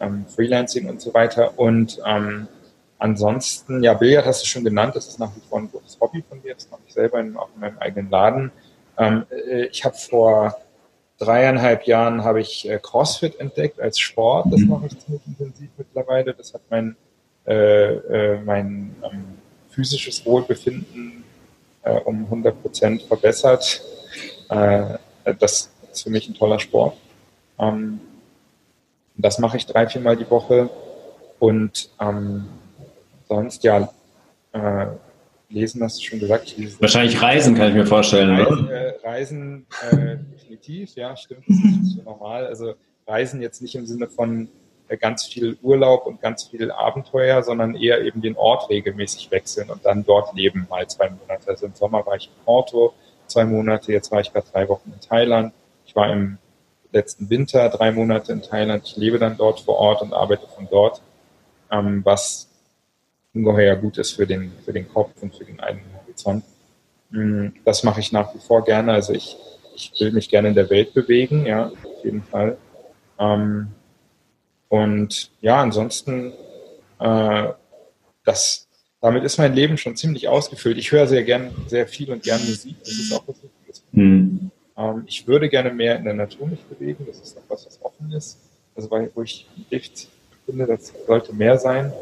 [0.00, 2.46] ähm, Freelancing und so weiter und ähm,
[3.00, 6.22] Ansonsten, ja, Billard hast du schon genannt, das ist nach wie vor ein gutes Hobby
[6.28, 8.52] von mir, das mache ich selber in, auch in meinem eigenen Laden.
[8.98, 10.54] Ähm, äh, ich habe vor
[11.18, 14.68] dreieinhalb Jahren habe ich äh, CrossFit entdeckt als Sport, das mhm.
[14.68, 16.34] mache ich ziemlich intensiv mittlerweile.
[16.34, 16.94] Das hat mein,
[17.46, 19.24] äh, äh, mein ähm,
[19.70, 21.24] physisches Wohlbefinden
[21.82, 23.82] äh, um 100 Prozent verbessert.
[25.38, 26.96] Das ist für mich ein toller Sport.
[27.58, 28.00] Ähm,
[29.16, 30.68] das mache ich drei, viermal die Woche
[31.38, 32.48] und ähm,
[33.30, 33.88] sonst ja,
[34.52, 34.86] äh,
[35.48, 36.54] lesen hast du schon gesagt.
[36.80, 38.30] Wahrscheinlich Reisen kann ich mir vorstellen.
[38.40, 42.46] Reisen, äh, Reisen äh, definitiv, ja, stimmt, das ist so normal.
[42.46, 42.74] Also
[43.06, 44.48] Reisen jetzt nicht im Sinne von
[44.88, 49.70] äh, ganz viel Urlaub und ganz viel Abenteuer, sondern eher eben den Ort regelmäßig wechseln
[49.70, 51.48] und dann dort leben, mal zwei Monate.
[51.48, 52.94] Also im Sommer war ich in Porto,
[53.28, 55.52] zwei Monate, jetzt war ich gerade drei Wochen in Thailand.
[55.86, 56.38] Ich war im
[56.90, 58.82] letzten Winter drei Monate in Thailand.
[58.86, 61.00] Ich lebe dann dort vor Ort und arbeite von dort,
[61.70, 62.49] ähm, was
[63.34, 66.44] ungeheuer gut ist für den, für den Kopf und für den eigenen Horizont.
[67.10, 68.92] Mm, das mache ich nach wie vor gerne.
[68.92, 69.36] Also ich,
[69.74, 72.56] ich will mich gerne in der Welt bewegen, ja, auf jeden Fall.
[73.18, 73.68] Ähm,
[74.68, 76.32] und ja, ansonsten,
[76.98, 77.48] äh,
[78.24, 78.68] das,
[79.00, 80.78] damit ist mein Leben schon ziemlich ausgefüllt.
[80.78, 82.76] Ich höre sehr gern, sehr viel und gern Musik.
[82.80, 83.84] Das ist auch was Wichtiges.
[83.92, 84.50] Mhm.
[85.06, 87.04] Ich würde gerne mehr in der Natur mich bewegen.
[87.06, 88.38] Das ist etwas, was offen ist.
[88.74, 90.08] Also weil, wo ich Gift
[90.46, 91.92] finde, das sollte mehr sein.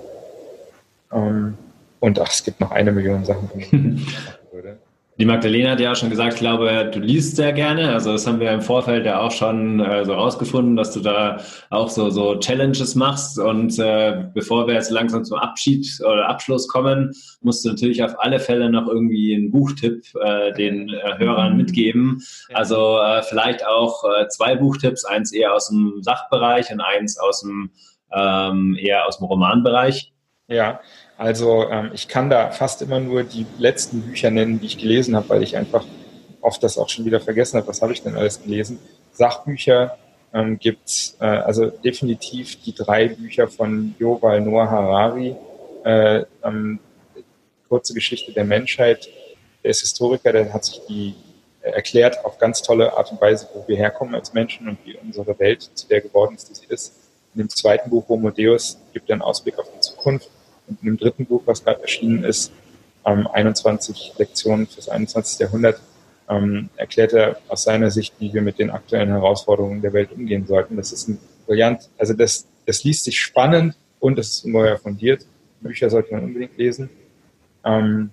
[1.12, 1.56] Ähm,
[2.00, 4.06] und ach, es gibt noch eine Million Sachen, die ich machen
[4.52, 4.78] würde.
[5.18, 7.92] Die Magdalena hat ja auch schon gesagt, ich glaube, du liest sehr gerne.
[7.92, 11.40] Also das haben wir im Vorfeld ja auch schon äh, so rausgefunden, dass du da
[11.70, 13.36] auch so, so Challenges machst.
[13.36, 18.14] Und äh, bevor wir jetzt langsam zum Abschied oder Abschluss kommen, musst du natürlich auf
[18.20, 22.22] alle Fälle noch irgendwie einen Buchtipp äh, den äh, Hörern mitgeben.
[22.52, 27.40] Also äh, vielleicht auch äh, zwei Buchtipps, eins eher aus dem Sachbereich und eins aus
[27.40, 27.72] dem
[28.14, 30.12] ähm, eher aus dem Romanbereich.
[30.48, 30.80] Ja,
[31.18, 35.14] also ähm, ich kann da fast immer nur die letzten Bücher nennen, die ich gelesen
[35.14, 35.84] habe, weil ich einfach
[36.40, 37.68] oft das auch schon wieder vergessen habe.
[37.68, 38.78] Was habe ich denn alles gelesen?
[39.12, 39.98] Sachbücher
[40.32, 45.36] ähm, gibt äh, also definitiv die drei Bücher von Yuval Noah Harari.
[45.84, 46.80] Äh, ähm,
[47.68, 49.06] kurze Geschichte der Menschheit.
[49.62, 51.14] Der ist Historiker, der hat sich die
[51.60, 55.38] erklärt auf ganz tolle Art und Weise, wo wir herkommen als Menschen und wie unsere
[55.38, 56.94] Welt zu der geworden ist, die sie ist.
[57.34, 60.30] In dem zweiten Buch Homo Deus gibt er einen Ausblick auf die Zukunft
[60.68, 62.52] und in dem dritten Buch, was gerade erschienen ist,
[63.04, 65.40] ähm, 21 Lektionen fürs 21.
[65.40, 65.80] Jahrhundert,
[66.28, 70.46] ähm, erklärt er aus seiner Sicht, wie wir mit den aktuellen Herausforderungen der Welt umgehen
[70.46, 70.76] sollten.
[70.76, 75.24] Das ist ein brillant, also das, das liest sich spannend und es ist ungeheuer fundiert.
[75.60, 76.90] Bücher sollte man unbedingt lesen.
[77.64, 78.10] Ähm,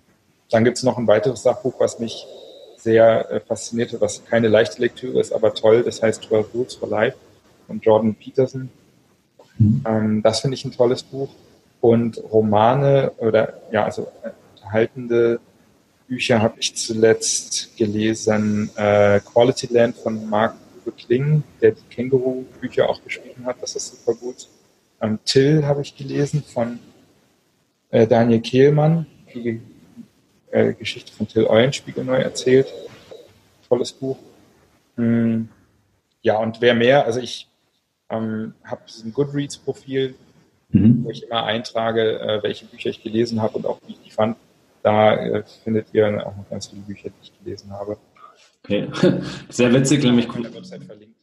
[0.50, 2.26] dann gibt es noch ein weiteres Sachbuch, was mich
[2.78, 5.84] sehr äh, faszinierte, was keine leichte Lektüre ist, aber toll.
[5.84, 7.18] Das heißt 12 Rules for Life
[7.68, 8.70] von Jordan Peterson.
[9.58, 9.84] Mhm.
[9.86, 11.30] Ähm, das finde ich ein tolles Buch
[11.86, 14.08] und Romane oder ja, also
[14.64, 15.40] erhaltende
[16.08, 18.72] Bücher habe ich zuletzt gelesen.
[18.76, 20.56] Äh, Quality Land von Mark
[20.98, 23.58] Kling, der die Känguru-Bücher auch geschrieben hat.
[23.62, 24.48] Das ist super gut.
[25.00, 26.80] Ähm, Till habe ich gelesen von
[27.92, 29.62] äh, Daniel Kehlmann, die
[30.50, 32.68] äh, Geschichte von Till Eulenspiegel neu erzählt.
[33.70, 34.18] Tolles Buch.
[34.96, 35.50] Hm,
[36.24, 37.48] ja, und wer mehr, also ich
[38.10, 40.16] ähm, habe ein Goodreads-Profil,
[40.70, 41.04] mhm.
[41.04, 44.12] wo ich immer eintrage, äh, welche Bücher ich gelesen habe und auch wie ich die
[44.12, 44.38] fand.
[44.84, 47.98] Da äh, findet ihr auch noch ganz viele Bücher, die ich gelesen habe.
[48.64, 48.88] Okay,
[49.50, 50.44] sehr witzig, nämlich cool.
[50.54, 51.16] Website verlinkt.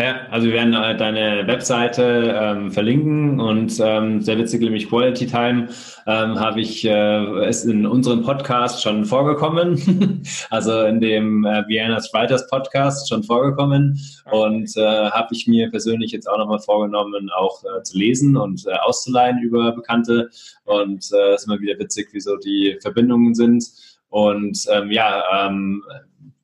[0.00, 5.28] Ja, also wir werden äh, deine Webseite ähm, verlinken und ähm, sehr witzig, nämlich Quality
[5.28, 5.68] Time
[6.08, 12.12] ähm, habe ich äh, ist in unserem Podcast schon vorgekommen, also in dem äh, Vienna's
[12.12, 14.00] Writers Podcast schon vorgekommen
[14.32, 18.66] und äh, habe ich mir persönlich jetzt auch nochmal vorgenommen, auch äh, zu lesen und
[18.66, 20.28] äh, auszuleihen über Bekannte.
[20.64, 23.64] Und äh, ist immer wieder witzig, wie so die Verbindungen sind.
[24.08, 25.84] Und ähm, ja, ähm,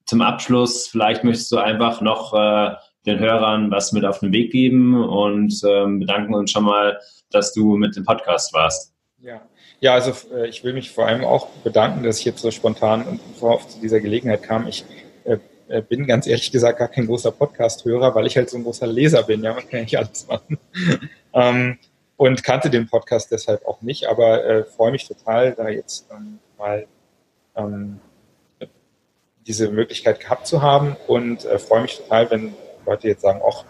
[0.04, 2.74] zum Abschluss vielleicht möchtest du einfach noch äh,
[3.10, 6.98] den Hörern was mit auf den Weg geben und ähm, bedanken uns schon mal,
[7.30, 8.94] dass du mit dem Podcast warst.
[9.18, 9.42] Ja,
[9.80, 13.02] ja also äh, ich will mich vor allem auch bedanken, dass ich jetzt so spontan
[13.02, 14.66] und zu dieser Gelegenheit kam.
[14.66, 14.84] Ich
[15.24, 15.38] äh,
[15.68, 18.86] äh, bin ganz ehrlich gesagt gar kein großer Podcast-Hörer, weil ich halt so ein großer
[18.86, 19.42] Leser bin.
[19.42, 20.58] Ja, man kann ja nicht alles machen.
[21.34, 21.78] ähm,
[22.16, 26.38] und kannte den Podcast deshalb auch nicht, aber äh, freue mich total, da jetzt ähm,
[26.58, 26.86] mal
[27.56, 27.98] ähm,
[29.46, 32.54] diese Möglichkeit gehabt zu haben und äh, freue mich total, wenn
[32.86, 33.64] Leute jetzt sagen, ach,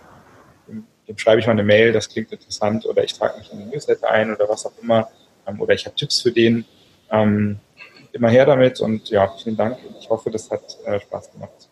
[0.68, 3.58] dem, dem, schreibe ich mal eine Mail, das klingt interessant oder ich trage mich in
[3.58, 5.08] den Newsletter ein oder was auch immer
[5.46, 6.64] ähm, oder ich habe Tipps für den.
[7.10, 7.58] Ähm,
[8.12, 9.78] immer her damit und ja, vielen Dank.
[10.00, 11.68] Ich hoffe, das hat äh, Spaß gemacht.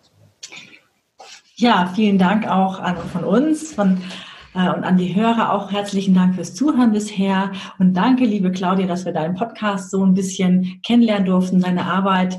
[1.57, 4.01] Ja, vielen Dank auch an, von uns von,
[4.55, 8.87] äh, und an die Hörer auch herzlichen Dank fürs Zuhören bisher und danke, liebe Claudia,
[8.87, 12.39] dass wir deinen Podcast so ein bisschen kennenlernen durften, deine Arbeit.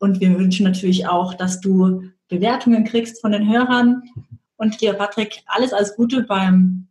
[0.00, 4.02] Und wir wünschen natürlich auch, dass du Bewertungen kriegst von den Hörern
[4.58, 6.88] und dir, Patrick, alles alles Gute beim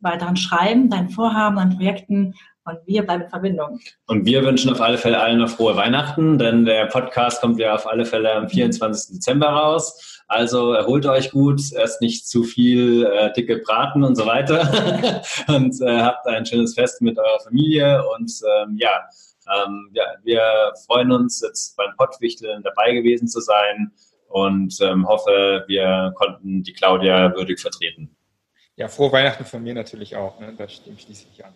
[0.00, 2.34] weiteren Schreiben, deinen Vorhaben, deinen Projekten.
[2.64, 3.80] Und wir bleiben in Verbindung.
[4.06, 7.74] Und wir wünschen auf alle Fälle allen noch frohe Weihnachten, denn der Podcast kommt ja
[7.74, 9.16] auf alle Fälle am 24.
[9.16, 10.22] Dezember raus.
[10.28, 15.80] Also erholt euch gut, erst nicht zu viel äh, dicke Braten und so weiter und
[15.80, 19.08] äh, habt ein schönes Fest mit eurer Familie und ähm, ja,
[19.48, 23.92] ähm, ja, wir freuen uns jetzt beim Pottwichteln dabei gewesen zu sein
[24.28, 28.16] und ähm, hoffe, wir konnten die Claudia würdig vertreten.
[28.76, 30.38] Ja, frohe Weihnachten von mir natürlich auch.
[30.38, 30.54] Ne?
[30.56, 31.52] Da schließe ich an.